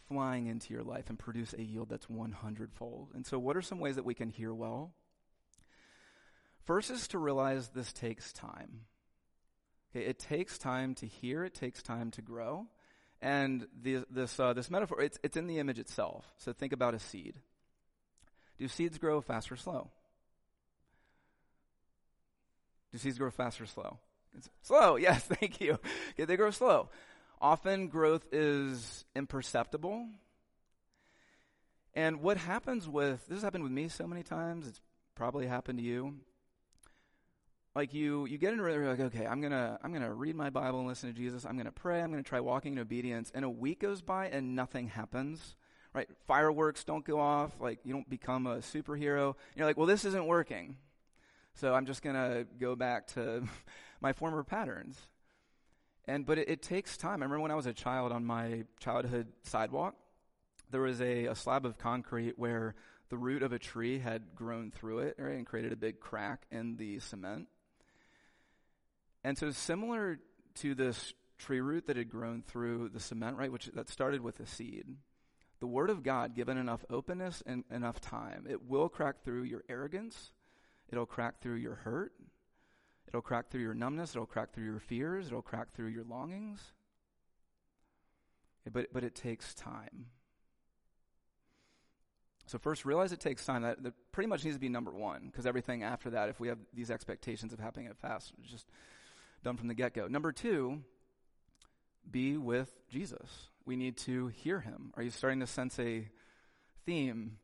flying 0.09 0.46
into 0.46 0.72
your 0.72 0.83
life 0.83 1.09
and 1.09 1.18
produce 1.18 1.52
a 1.52 1.62
yield 1.62 1.88
that's 1.88 2.09
100 2.09 2.72
fold. 2.72 3.11
And 3.14 3.26
so, 3.26 3.38
what 3.38 3.57
are 3.57 3.62
some 3.62 3.80
ways 3.80 3.96
that 3.96 4.04
we 4.04 4.14
can 4.14 4.28
hear 4.28 4.52
well? 4.52 4.92
First 6.64 6.90
is 6.90 7.09
to 7.09 7.18
realize 7.18 7.68
this 7.68 7.92
takes 7.92 8.33
time. 8.33 8.80
Okay, 9.94 10.07
it 10.07 10.18
takes 10.18 10.59
time 10.59 10.94
to 10.96 11.07
hear, 11.07 11.44
it 11.44 11.54
takes 11.54 11.83
time 11.83 12.11
to 12.12 12.22
grow. 12.22 12.66
And 13.20 13.66
this, 13.80 14.38
uh, 14.38 14.52
this 14.52 14.70
metaphor, 14.70 15.00
it's, 15.00 15.18
it's 15.22 15.37
in 15.37 15.46
the 15.46 15.59
image 15.59 15.78
itself. 15.78 16.26
So 16.38 16.52
think 16.52 16.72
about 16.72 16.94
a 16.94 16.98
seed. 16.98 17.38
Do 18.59 18.68
seeds 18.68 18.98
grow 18.98 19.20
fast 19.20 19.50
or 19.50 19.57
slow? 19.57 19.90
Do 22.92 22.98
seeds 22.98 23.18
grow 23.18 23.30
fast 23.30 23.61
or 23.61 23.66
slow? 23.66 23.98
It's 24.37 24.48
slow, 24.62 24.96
yes, 24.96 25.24
thank 25.24 25.61
you. 25.61 25.78
Okay, 26.12 26.24
they 26.24 26.37
grow 26.37 26.50
slow. 26.50 26.88
Often 27.40 27.88
growth 27.88 28.27
is 28.33 29.05
imperceptible. 29.14 30.07
And 31.94 32.20
what 32.20 32.37
happens 32.37 32.88
with, 32.88 33.27
this 33.27 33.37
has 33.37 33.42
happened 33.42 33.64
with 33.64 33.73
me 33.73 33.88
so 33.88 34.07
many 34.07 34.23
times, 34.23 34.66
it's 34.66 34.81
probably 35.14 35.47
happened 35.47 35.79
to 35.79 35.85
you. 35.85 36.14
Like 37.75 37.92
you 37.92 38.25
you 38.27 38.38
get 38.38 38.53
into 38.53 38.62
like 38.62 39.01
okay 39.01 39.27
i'm 39.27 39.40
gonna 39.40 39.81
i'm 39.83 39.92
gonna 39.92 40.12
read 40.14 40.37
my 40.37 40.49
bible 40.49 40.79
and 40.79 40.87
listen 40.87 41.12
to 41.12 41.14
jesus. 41.14 41.44
I'm 41.44 41.57
gonna 41.57 41.73
pray. 41.73 42.01
I'm 42.01 42.11
gonna 42.11 42.23
try 42.23 42.38
walking 42.38 42.75
in 42.75 42.79
obedience. 42.79 43.33
And 43.35 43.44
a 43.44 43.51
week 43.51 43.81
goes 43.81 44.01
by 44.01 44.29
and 44.29 44.55
nothing 44.55 44.88
happens 44.88 45.57
right? 45.92 46.09
Fireworks 46.27 46.83
don't 46.83 47.05
go 47.05 47.20
off. 47.20 47.53
Like 47.61 47.81
you 47.85 47.92
don't 47.92 48.09
become 48.09 48.47
a 48.47 48.57
superhero. 48.59 49.35
You're 49.57 49.66
like 49.66 49.77
well 49.77 49.87
this 49.87 50.05
isn't 50.05 50.27
working. 50.27 50.77
So 51.55 51.75
i'm 51.75 51.87
just 51.87 52.03
gonna 52.03 52.44
go 52.61 52.77
back 52.77 53.09
to 53.09 53.42
my 54.01 54.12
former 54.12 54.44
patterns 54.44 54.97
and 56.07 56.27
but 56.27 56.38
it, 56.38 56.49
it, 56.49 56.62
takes 56.62 56.97
time 56.97 57.23
i 57.23 57.25
remember 57.25 57.40
when 57.40 57.51
i 57.51 57.55
was 57.55 57.67
a 57.67 57.73
child 57.73 58.12
on 58.12 58.25
my 58.25 58.64
childhood 58.81 59.27
sidewalk 59.43 59.95
there 60.71 60.81
was 60.81 61.01
a, 61.01 61.27
a 61.27 61.35
slab 61.35 61.64
of 61.67 61.79
concrete 61.79 62.38
where 62.38 62.75
the 63.11 63.17
root 63.17 63.43
of 63.43 63.53
a 63.53 63.59
tree 63.59 63.99
had 63.99 64.35
grown 64.35 64.71
through 64.71 64.99
it 65.01 65.17
right, 65.19 65.37
and 65.37 65.47
created 65.47 65.73
a 65.73 65.77
big 65.77 66.01
crack 66.01 66.47
in 66.51 66.77
the 66.77 66.99
cement 66.99 67.49
and 69.25 69.38
so 69.38 69.51
similar 69.51 70.19
to 70.57 70.75
this 70.75 71.14
tree 71.38 71.61
root 71.61 71.87
that 71.87 71.97
had 71.97 72.11
grown 72.11 72.43
through 72.43 72.90
the 72.90 73.01
cement, 73.01 73.37
right, 73.37 73.51
which 73.51 73.67
that 73.75 73.88
started 73.88 74.21
with 74.21 74.38
a 74.40 74.47
seed, 74.47 74.87
the 75.61 75.67
word 75.67 75.90
of 75.90 76.03
God, 76.03 76.35
given 76.35 76.59
enough 76.59 76.85
openness 76.90 77.43
and 77.47 77.64
enough 77.71 78.01
time, 78.01 78.47
it 78.49 78.69
will 78.69 78.88
crack 78.88 79.25
through 79.25 79.45
your 79.45 79.64
arrogance. 79.69 80.33
It'll 80.90 81.07
crack 81.07 81.40
through 81.40 81.57
your 81.57 81.77
hurt. 81.77 82.12
It'll 83.09 83.23
crack 83.23 83.51
through 83.51 83.62
your 83.62 83.75
numbness. 83.75 84.14
It'll 84.14 84.27
crack 84.27 84.53
through 84.53 84.64
your 84.64 84.81
fears. 84.81 85.29
It'll 85.29 85.43
crack 85.43 85.73
through 85.75 85.88
your 85.88 86.05
longings. 86.05 86.61
But, 88.71 88.93
but 88.93 89.05
it 89.05 89.14
takes 89.14 89.55
time. 89.55 90.07
So 92.47 92.59
first, 92.59 92.85
realize 92.85 93.12
it 93.12 93.21
takes 93.21 93.45
time. 93.45 93.62
That, 93.62 93.83
that 93.83 93.95
pretty 94.12 94.29
much 94.29 94.45
needs 94.45 94.57
to 94.57 94.61
be 94.61 94.69
number 94.69 94.90
one, 94.90 95.29
because 95.31 95.47
everything 95.47 95.83
after 95.83 96.11
that, 96.11 96.29
if 96.29 96.40
we 96.40 96.49
have 96.49 96.59
these 96.75 96.90
expectations 96.90 97.53
of 97.53 97.59
happening 97.59 97.87
at 97.87 97.99
fast, 97.99 98.33
just 98.43 98.69
done 99.43 99.57
from 99.57 99.69
the 99.69 99.75
get 99.75 99.95
go. 99.95 100.07
Number 100.09 100.33
two, 100.33 100.83
be 102.11 102.37
with 102.37 102.71
Jesus. 102.90 103.49
We 103.64 103.77
need 103.77 103.97
to 103.99 104.29
hear 104.29 104.61
him. 104.61 104.93
Are 104.95 105.03
you 105.03 105.11
starting 105.11 105.40
to 105.40 105.47
sense 105.47 105.79
a 105.79 106.09
theme, 106.85 107.38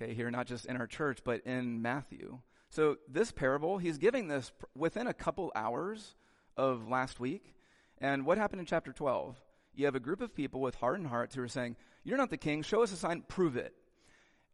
okay, 0.00 0.14
here, 0.14 0.30
not 0.30 0.46
just 0.46 0.64
in 0.64 0.76
our 0.78 0.86
church, 0.86 1.20
but 1.24 1.42
in 1.42 1.82
Matthew? 1.82 2.38
So, 2.70 2.96
this 3.08 3.32
parable, 3.32 3.78
he's 3.78 3.98
giving 3.98 4.28
this 4.28 4.52
within 4.74 5.06
a 5.06 5.14
couple 5.14 5.50
hours 5.54 6.14
of 6.56 6.88
last 6.88 7.18
week. 7.18 7.54
And 7.98 8.26
what 8.26 8.38
happened 8.38 8.60
in 8.60 8.66
chapter 8.66 8.92
12? 8.92 9.36
You 9.74 9.86
have 9.86 9.94
a 9.94 10.00
group 10.00 10.20
of 10.20 10.34
people 10.34 10.60
with 10.60 10.74
hardened 10.74 11.06
hearts 11.06 11.34
who 11.34 11.42
are 11.42 11.48
saying, 11.48 11.76
You're 12.04 12.18
not 12.18 12.30
the 12.30 12.36
king, 12.36 12.62
show 12.62 12.82
us 12.82 12.92
a 12.92 12.96
sign, 12.96 13.22
prove 13.26 13.56
it. 13.56 13.74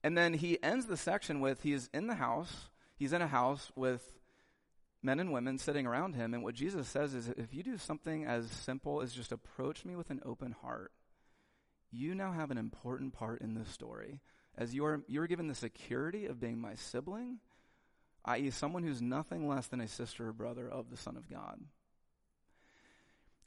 And 0.03 0.17
then 0.17 0.35
he 0.35 0.63
ends 0.63 0.87
the 0.87 0.97
section 0.97 1.41
with, 1.41 1.63
He's 1.63 1.89
in 1.93 2.07
the 2.07 2.15
house, 2.15 2.69
he's 2.97 3.13
in 3.13 3.23
a 3.23 3.27
house 3.27 3.73
with 3.75 4.03
men 5.03 5.21
and 5.21 5.33
women 5.33 5.59
sitting 5.59 5.87
around 5.87 6.15
him. 6.15 6.35
And 6.35 6.43
what 6.43 6.55
Jesus 6.55 6.89
says 6.89 7.15
is 7.15 7.29
if 7.29 7.53
you 7.53 7.63
do 7.63 7.77
something 7.77 8.25
as 8.25 8.51
simple 8.51 9.03
as 9.03 9.13
just 9.13 9.33
approach 9.33 9.85
me 9.85 9.97
with 9.97 10.11
an 10.11 10.21
open 10.25 10.55
heart, 10.63 10.93
you 11.91 12.15
now 12.15 12.33
have 12.33 12.51
an 12.51 12.59
important 12.59 13.13
part 13.13 13.41
in 13.41 13.55
this 13.55 13.69
story. 13.69 14.21
As 14.57 14.75
you 14.75 14.85
are, 14.85 15.03
you 15.07 15.21
are 15.21 15.27
given 15.27 15.49
the 15.49 15.55
security 15.55 16.27
of 16.27 16.41
being 16.41 16.61
my 16.61 16.75
sibling, 16.75 17.39
i.e., 18.25 18.51
someone 18.51 18.83
who's 18.83 19.03
nothing 19.03 19.49
less 19.49 19.67
than 19.67 19.81
a 19.81 19.89
sister 19.89 20.29
or 20.29 20.33
brother 20.33 20.69
of 20.69 20.91
the 20.91 20.97
Son 20.97 21.17
of 21.17 21.29
God. 21.29 21.61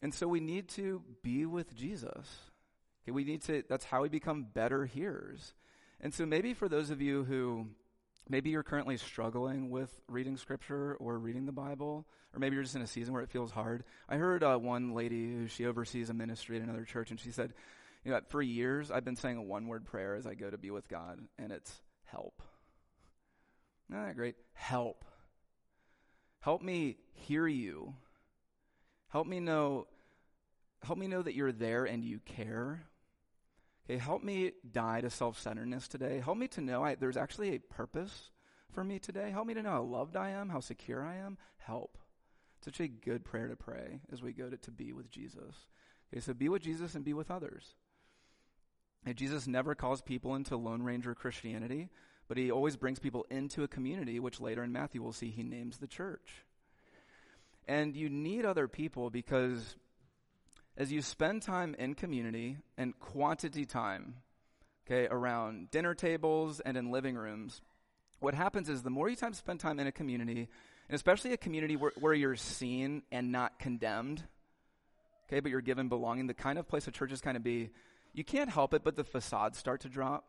And 0.01 0.13
so 0.13 0.27
we 0.27 0.39
need 0.39 0.69
to 0.69 1.01
be 1.23 1.45
with 1.45 1.75
Jesus. 1.75 2.27
Okay, 3.03 3.11
we 3.11 3.23
need 3.23 3.41
to, 3.43 3.63
that's 3.67 3.85
how 3.85 4.03
we 4.03 4.09
become 4.09 4.43
better 4.43 4.85
hearers. 4.85 5.53
And 5.99 6.13
so 6.13 6.25
maybe 6.25 6.53
for 6.53 6.69
those 6.69 6.91
of 6.91 7.01
you 7.01 7.23
who 7.23 7.67
Maybe 8.29 8.49
you're 8.49 8.63
currently 8.63 8.97
struggling 8.97 9.69
with 9.69 9.89
reading 10.09 10.35
scripture 10.35 10.95
or 10.99 11.17
reading 11.17 11.45
the 11.45 11.53
Bible, 11.53 12.05
or 12.33 12.39
maybe 12.39 12.55
you're 12.55 12.63
just 12.63 12.75
in 12.75 12.81
a 12.81 12.87
season 12.87 13.13
where 13.13 13.23
it 13.23 13.29
feels 13.29 13.51
hard. 13.51 13.85
I 14.09 14.17
heard 14.17 14.43
uh, 14.43 14.57
one 14.57 14.93
lady 14.93 15.31
who 15.31 15.47
she 15.47 15.65
oversees 15.65 16.09
a 16.09 16.13
ministry 16.13 16.57
at 16.57 16.63
another 16.63 16.83
church, 16.83 17.09
and 17.09 17.19
she 17.19 17.31
said, 17.31 17.53
"You 18.03 18.11
know, 18.11 18.19
for 18.27 18.41
years 18.41 18.91
I've 18.91 19.05
been 19.05 19.15
saying 19.15 19.37
a 19.37 19.41
one-word 19.41 19.85
prayer 19.85 20.15
as 20.15 20.27
I 20.27 20.33
go 20.33 20.49
to 20.49 20.57
be 20.57 20.71
with 20.71 20.89
God, 20.89 21.21
and 21.39 21.53
it's 21.53 21.81
help." 22.03 22.41
Ah, 23.93 24.12
great, 24.13 24.36
help. 24.54 25.06
Help 26.39 26.62
me 26.62 26.97
hear 27.13 27.47
you. 27.47 27.93
Help 29.10 29.28
me 29.28 29.39
know. 29.39 29.88
Help 30.84 31.00
me 31.00 31.08
know 31.08 31.21
that 31.21 31.34
you're 31.34 31.52
there 31.52 31.86
and 31.86 32.04
you 32.04 32.19
care. 32.19 32.84
Okay, 33.89 33.97
help 33.97 34.23
me 34.23 34.52
die 34.69 35.02
to 35.02 35.10
self 35.10 35.39
centeredness 35.39 35.88
today. 35.88 36.21
Help 36.23 36.38
me 36.38 36.47
to 36.50 36.62
know 36.62 36.84
I, 36.84 36.95
there's 36.95 37.17
actually 37.17 37.56
a 37.56 37.60
purpose 37.60 38.30
for 38.71 38.84
me 38.84 39.00
today. 39.00 39.32
Help 39.32 39.47
me 39.47 39.54
to 39.54 39.63
know 39.63 39.71
how 39.71 39.84
loved 39.84 40.15
I 40.15 40.32
am, 40.32 40.50
how 40.50 40.60
secure 40.60 41.06
I 41.06 41.15
am. 41.15 41.38
Help. 41.58 41.97
Such 42.63 42.80
a 42.80 42.88
good 42.88 43.23
prayer 43.23 43.47
to 43.47 43.56
pray 43.56 44.02
as 44.12 44.21
we 44.21 44.34
go 44.34 44.50
to, 44.50 44.58
to 44.58 44.71
be 44.71 44.91
with 44.91 45.10
Jesus. 45.10 45.67
Okay, 46.12 46.19
so 46.19 46.34
be 46.34 46.50
with 46.50 46.62
Jesus 46.62 46.95
and 46.95 47.06
be 47.06 47.13
with 47.13 47.32
others. 47.32 47.76
Jesus 49.15 49.47
never 49.47 49.73
calls 49.73 50.02
people 50.02 50.36
into 50.36 50.58
Lone 50.58 50.84
Ranger 50.84 51.15
Christianity, 51.15 51.89
but 52.27 52.37
he 52.37 52.51
always 52.51 52.75
brings 52.75 52.99
people 52.99 53.25
into 53.29 53.63
a 53.63 53.67
community, 53.67 54.19
which 54.19 54.39
later 54.41 54.63
in 54.63 54.71
Matthew 54.71 55.01
we'll 55.01 55.13
see 55.13 55.29
he 55.29 55.43
names 55.43 55.77
the 55.77 55.87
church. 55.87 56.45
And 57.67 57.95
you 57.95 58.09
need 58.09 58.45
other 58.45 58.67
people 58.67 59.09
because 59.09 59.75
as 60.77 60.91
you 60.91 61.01
spend 61.01 61.41
time 61.41 61.75
in 61.77 61.95
community 61.95 62.57
and 62.77 62.97
quantity 62.99 63.65
time, 63.65 64.15
okay, 64.85 65.07
around 65.09 65.71
dinner 65.71 65.93
tables 65.93 66.59
and 66.59 66.77
in 66.77 66.91
living 66.91 67.15
rooms, 67.15 67.61
what 68.19 68.33
happens 68.33 68.69
is 68.69 68.83
the 68.83 68.89
more 68.89 69.09
you 69.09 69.15
time 69.15 69.33
spend 69.33 69.59
time 69.59 69.79
in 69.79 69.87
a 69.87 69.91
community, 69.91 70.47
and 70.89 70.95
especially 70.95 71.33
a 71.33 71.37
community 71.37 71.75
where, 71.75 71.91
where 71.99 72.13
you're 72.13 72.35
seen 72.35 73.03
and 73.11 73.31
not 73.31 73.59
condemned, 73.59 74.23
okay, 75.27 75.39
but 75.39 75.51
you're 75.51 75.61
given 75.61 75.89
belonging, 75.89 76.27
the 76.27 76.33
kind 76.33 76.57
of 76.57 76.67
place 76.67 76.87
a 76.87 76.91
church 76.91 77.11
is 77.11 77.21
kind 77.21 77.37
of 77.37 77.43
be, 77.43 77.69
you 78.13 78.23
can't 78.23 78.49
help 78.49 78.73
it, 78.73 78.83
but 78.83 78.95
the 78.95 79.03
facades 79.03 79.57
start 79.57 79.81
to 79.81 79.89
drop. 79.89 80.25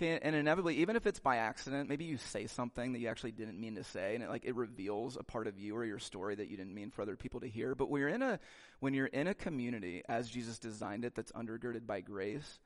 Okay, 0.00 0.16
and 0.22 0.36
inevitably, 0.36 0.76
even 0.76 0.94
if 0.94 1.08
it's 1.08 1.18
by 1.18 1.38
accident, 1.38 1.88
maybe 1.88 2.04
you 2.04 2.18
say 2.18 2.46
something 2.46 2.92
that 2.92 3.00
you 3.00 3.08
actually 3.08 3.32
didn't 3.32 3.60
mean 3.60 3.74
to 3.74 3.82
say, 3.82 4.14
and 4.14 4.22
it, 4.22 4.30
like 4.30 4.44
it 4.44 4.54
reveals 4.54 5.16
a 5.16 5.24
part 5.24 5.48
of 5.48 5.58
you 5.58 5.74
or 5.74 5.84
your 5.84 5.98
story 5.98 6.36
that 6.36 6.48
you 6.48 6.56
didn't 6.56 6.72
mean 6.72 6.92
for 6.92 7.02
other 7.02 7.16
people 7.16 7.40
to 7.40 7.48
hear. 7.48 7.74
But 7.74 7.90
when 7.90 8.00
you're 8.00 8.08
in 8.08 8.22
a 8.22 8.38
when 8.78 8.94
you're 8.94 9.06
in 9.06 9.26
a 9.26 9.34
community 9.34 10.04
as 10.08 10.30
Jesus 10.30 10.60
designed 10.60 11.04
it, 11.04 11.16
that's 11.16 11.32
undergirded 11.32 11.84
by 11.84 12.00
grace, 12.00 12.60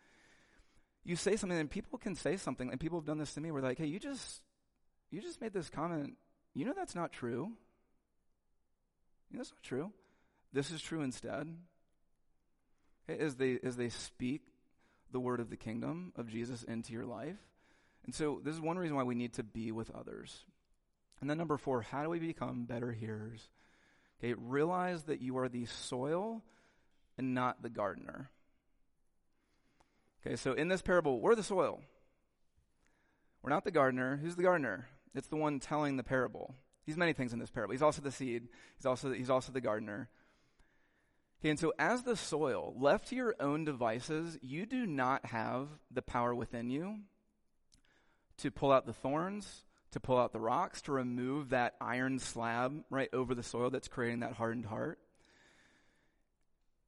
you 1.04 1.16
say 1.16 1.36
something, 1.36 1.58
and 1.58 1.70
people 1.70 1.98
can 1.98 2.14
say 2.14 2.36
something, 2.36 2.70
and 2.70 2.78
people 2.78 2.98
have 2.98 3.06
done 3.06 3.16
this 3.16 3.32
to 3.32 3.40
me. 3.40 3.50
We're 3.50 3.62
like, 3.62 3.78
"Hey, 3.78 3.86
you 3.86 3.98
just 3.98 4.42
you 5.10 5.22
just 5.22 5.40
made 5.40 5.54
this 5.54 5.70
comment. 5.70 6.18
You 6.52 6.66
know 6.66 6.74
that's 6.76 6.94
not 6.94 7.12
true. 7.12 7.50
You 9.30 9.36
know 9.36 9.38
that's 9.38 9.52
not 9.52 9.62
true. 9.62 9.90
This 10.52 10.70
is 10.70 10.82
true 10.82 11.00
instead." 11.00 11.56
As 13.08 13.36
they 13.36 13.58
as 13.62 13.76
they 13.76 13.88
speak 13.88 14.51
the 15.12 15.20
word 15.20 15.40
of 15.40 15.50
the 15.50 15.56
kingdom 15.56 16.12
of 16.16 16.28
Jesus 16.28 16.62
into 16.62 16.92
your 16.92 17.04
life. 17.04 17.36
And 18.04 18.14
so 18.14 18.40
this 18.42 18.54
is 18.54 18.60
one 18.60 18.78
reason 18.78 18.96
why 18.96 19.04
we 19.04 19.14
need 19.14 19.34
to 19.34 19.42
be 19.42 19.70
with 19.70 19.90
others. 19.94 20.44
And 21.20 21.30
then 21.30 21.38
number 21.38 21.56
four, 21.56 21.82
how 21.82 22.02
do 22.02 22.10
we 22.10 22.18
become 22.18 22.64
better 22.64 22.92
hearers? 22.92 23.48
Okay, 24.18 24.34
realize 24.34 25.04
that 25.04 25.20
you 25.20 25.38
are 25.38 25.48
the 25.48 25.66
soil 25.66 26.42
and 27.16 27.34
not 27.34 27.62
the 27.62 27.70
gardener. 27.70 28.30
Okay, 30.24 30.36
so 30.36 30.52
in 30.52 30.68
this 30.68 30.82
parable, 30.82 31.20
we're 31.20 31.34
the 31.34 31.42
soil. 31.42 31.80
We're 33.42 33.50
not 33.50 33.64
the 33.64 33.70
gardener. 33.70 34.18
Who's 34.22 34.36
the 34.36 34.42
gardener? 34.42 34.88
It's 35.14 35.28
the 35.28 35.36
one 35.36 35.60
telling 35.60 35.96
the 35.96 36.04
parable. 36.04 36.54
He's 36.84 36.96
many 36.96 37.12
things 37.12 37.32
in 37.32 37.38
this 37.38 37.50
parable. 37.50 37.72
He's 37.72 37.82
also 37.82 38.02
the 38.02 38.10
seed. 38.10 38.48
He's 38.76 38.86
also, 38.86 39.12
he's 39.12 39.30
also 39.30 39.52
the 39.52 39.60
gardener. 39.60 40.08
Okay, 41.42 41.50
and 41.50 41.58
so 41.58 41.72
as 41.76 42.04
the 42.04 42.14
soil, 42.14 42.72
left 42.78 43.08
to 43.08 43.16
your 43.16 43.34
own 43.40 43.64
devices, 43.64 44.38
you 44.42 44.64
do 44.64 44.86
not 44.86 45.26
have 45.26 45.66
the 45.90 46.00
power 46.00 46.32
within 46.32 46.70
you 46.70 47.00
to 48.36 48.52
pull 48.52 48.70
out 48.70 48.86
the 48.86 48.92
thorns, 48.92 49.64
to 49.90 49.98
pull 49.98 50.18
out 50.18 50.32
the 50.32 50.38
rocks, 50.38 50.82
to 50.82 50.92
remove 50.92 51.48
that 51.48 51.74
iron 51.80 52.20
slab 52.20 52.84
right 52.90 53.08
over 53.12 53.34
the 53.34 53.42
soil 53.42 53.70
that's 53.70 53.88
creating 53.88 54.20
that 54.20 54.34
hardened 54.34 54.66
heart. 54.66 55.00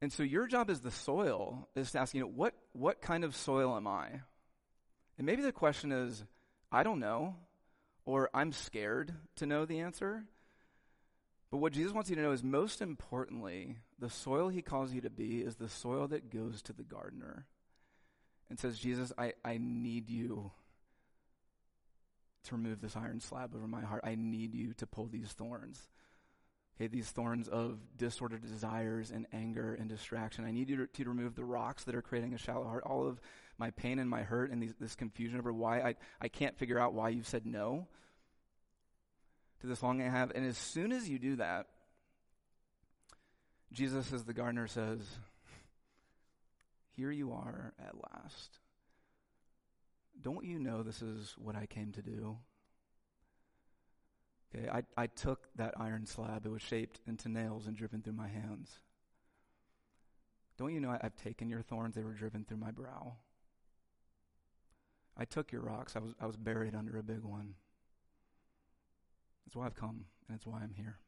And 0.00 0.12
so 0.12 0.22
your 0.22 0.46
job 0.46 0.70
as 0.70 0.82
the 0.82 0.92
soil 0.92 1.68
is 1.74 1.90
to 1.90 1.98
ask, 1.98 2.14
you 2.14 2.20
know, 2.20 2.28
what, 2.28 2.54
what 2.74 3.02
kind 3.02 3.24
of 3.24 3.34
soil 3.34 3.76
am 3.76 3.88
I? 3.88 4.06
And 5.18 5.26
maybe 5.26 5.42
the 5.42 5.50
question 5.50 5.90
is, 5.90 6.24
I 6.70 6.84
don't 6.84 7.00
know, 7.00 7.34
or 8.04 8.30
I'm 8.32 8.52
scared 8.52 9.12
to 9.36 9.46
know 9.46 9.64
the 9.64 9.80
answer. 9.80 10.26
But 11.54 11.60
what 11.60 11.72
Jesus 11.72 11.92
wants 11.92 12.10
you 12.10 12.16
to 12.16 12.22
know 12.22 12.32
is 12.32 12.42
most 12.42 12.82
importantly, 12.82 13.76
the 14.00 14.10
soil 14.10 14.48
he 14.48 14.60
calls 14.60 14.92
you 14.92 15.00
to 15.02 15.08
be 15.08 15.38
is 15.38 15.54
the 15.54 15.68
soil 15.68 16.08
that 16.08 16.28
goes 16.28 16.60
to 16.62 16.72
the 16.72 16.82
gardener 16.82 17.46
and 18.50 18.58
says, 18.58 18.76
Jesus, 18.76 19.12
I, 19.16 19.34
I 19.44 19.60
need 19.62 20.10
you 20.10 20.50
to 22.46 22.56
remove 22.56 22.80
this 22.80 22.96
iron 22.96 23.20
slab 23.20 23.54
over 23.54 23.68
my 23.68 23.82
heart. 23.82 24.00
I 24.02 24.16
need 24.16 24.52
you 24.52 24.72
to 24.78 24.86
pull 24.88 25.06
these 25.06 25.28
thorns. 25.28 25.86
Okay, 26.76 26.88
these 26.88 27.10
thorns 27.12 27.46
of 27.46 27.78
disordered 27.96 28.42
desires 28.42 29.12
and 29.12 29.28
anger 29.32 29.76
and 29.78 29.88
distraction. 29.88 30.44
I 30.44 30.50
need 30.50 30.68
you 30.68 30.78
to, 30.78 30.86
to 30.88 31.08
remove 31.08 31.36
the 31.36 31.44
rocks 31.44 31.84
that 31.84 31.94
are 31.94 32.02
creating 32.02 32.34
a 32.34 32.38
shallow 32.38 32.64
heart. 32.64 32.82
All 32.84 33.06
of 33.06 33.20
my 33.58 33.70
pain 33.70 34.00
and 34.00 34.10
my 34.10 34.24
hurt 34.24 34.50
and 34.50 34.60
these, 34.60 34.74
this 34.80 34.96
confusion 34.96 35.38
over 35.38 35.52
why 35.52 35.78
I, 35.82 35.94
I 36.20 36.26
can't 36.26 36.58
figure 36.58 36.80
out 36.80 36.94
why 36.94 37.10
you've 37.10 37.28
said 37.28 37.46
no 37.46 37.86
to 39.64 39.68
this 39.68 39.82
longing 39.82 40.06
I 40.06 40.10
have. 40.10 40.30
And 40.34 40.46
as 40.46 40.58
soon 40.58 40.92
as 40.92 41.08
you 41.08 41.18
do 41.18 41.36
that, 41.36 41.66
Jesus, 43.72 44.12
as 44.12 44.24
the 44.24 44.34
gardener 44.34 44.66
says, 44.66 45.00
Here 46.96 47.10
you 47.10 47.32
are 47.32 47.72
at 47.78 47.94
last. 47.94 48.58
Don't 50.20 50.44
you 50.44 50.58
know 50.58 50.82
this 50.82 51.02
is 51.02 51.34
what 51.38 51.56
I 51.56 51.66
came 51.66 51.92
to 51.92 52.02
do? 52.02 52.36
Okay, 54.54 54.68
I, 54.68 54.82
I 54.96 55.06
took 55.06 55.48
that 55.56 55.74
iron 55.78 56.06
slab, 56.06 56.46
it 56.46 56.50
was 56.50 56.62
shaped 56.62 57.00
into 57.08 57.28
nails 57.28 57.66
and 57.66 57.76
driven 57.76 58.02
through 58.02 58.12
my 58.12 58.28
hands. 58.28 58.78
Don't 60.56 60.72
you 60.72 60.80
know 60.80 60.90
I, 60.90 61.00
I've 61.02 61.16
taken 61.16 61.48
your 61.48 61.62
thorns, 61.62 61.96
they 61.96 62.04
were 62.04 62.12
driven 62.12 62.44
through 62.44 62.58
my 62.58 62.70
brow? 62.70 63.16
I 65.16 65.24
took 65.24 65.50
your 65.50 65.62
rocks, 65.62 65.96
I 65.96 65.98
was, 65.98 66.12
I 66.20 66.26
was 66.26 66.36
buried 66.36 66.74
under 66.74 66.96
a 66.98 67.02
big 67.02 67.24
one. 67.24 67.54
That's 69.44 69.56
why 69.56 69.66
I've 69.66 69.76
come, 69.76 70.06
and 70.28 70.36
it's 70.36 70.46
why 70.46 70.60
I'm 70.62 70.74
here. 70.74 70.98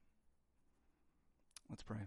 Let's 1.68 1.82
pray. 1.82 2.06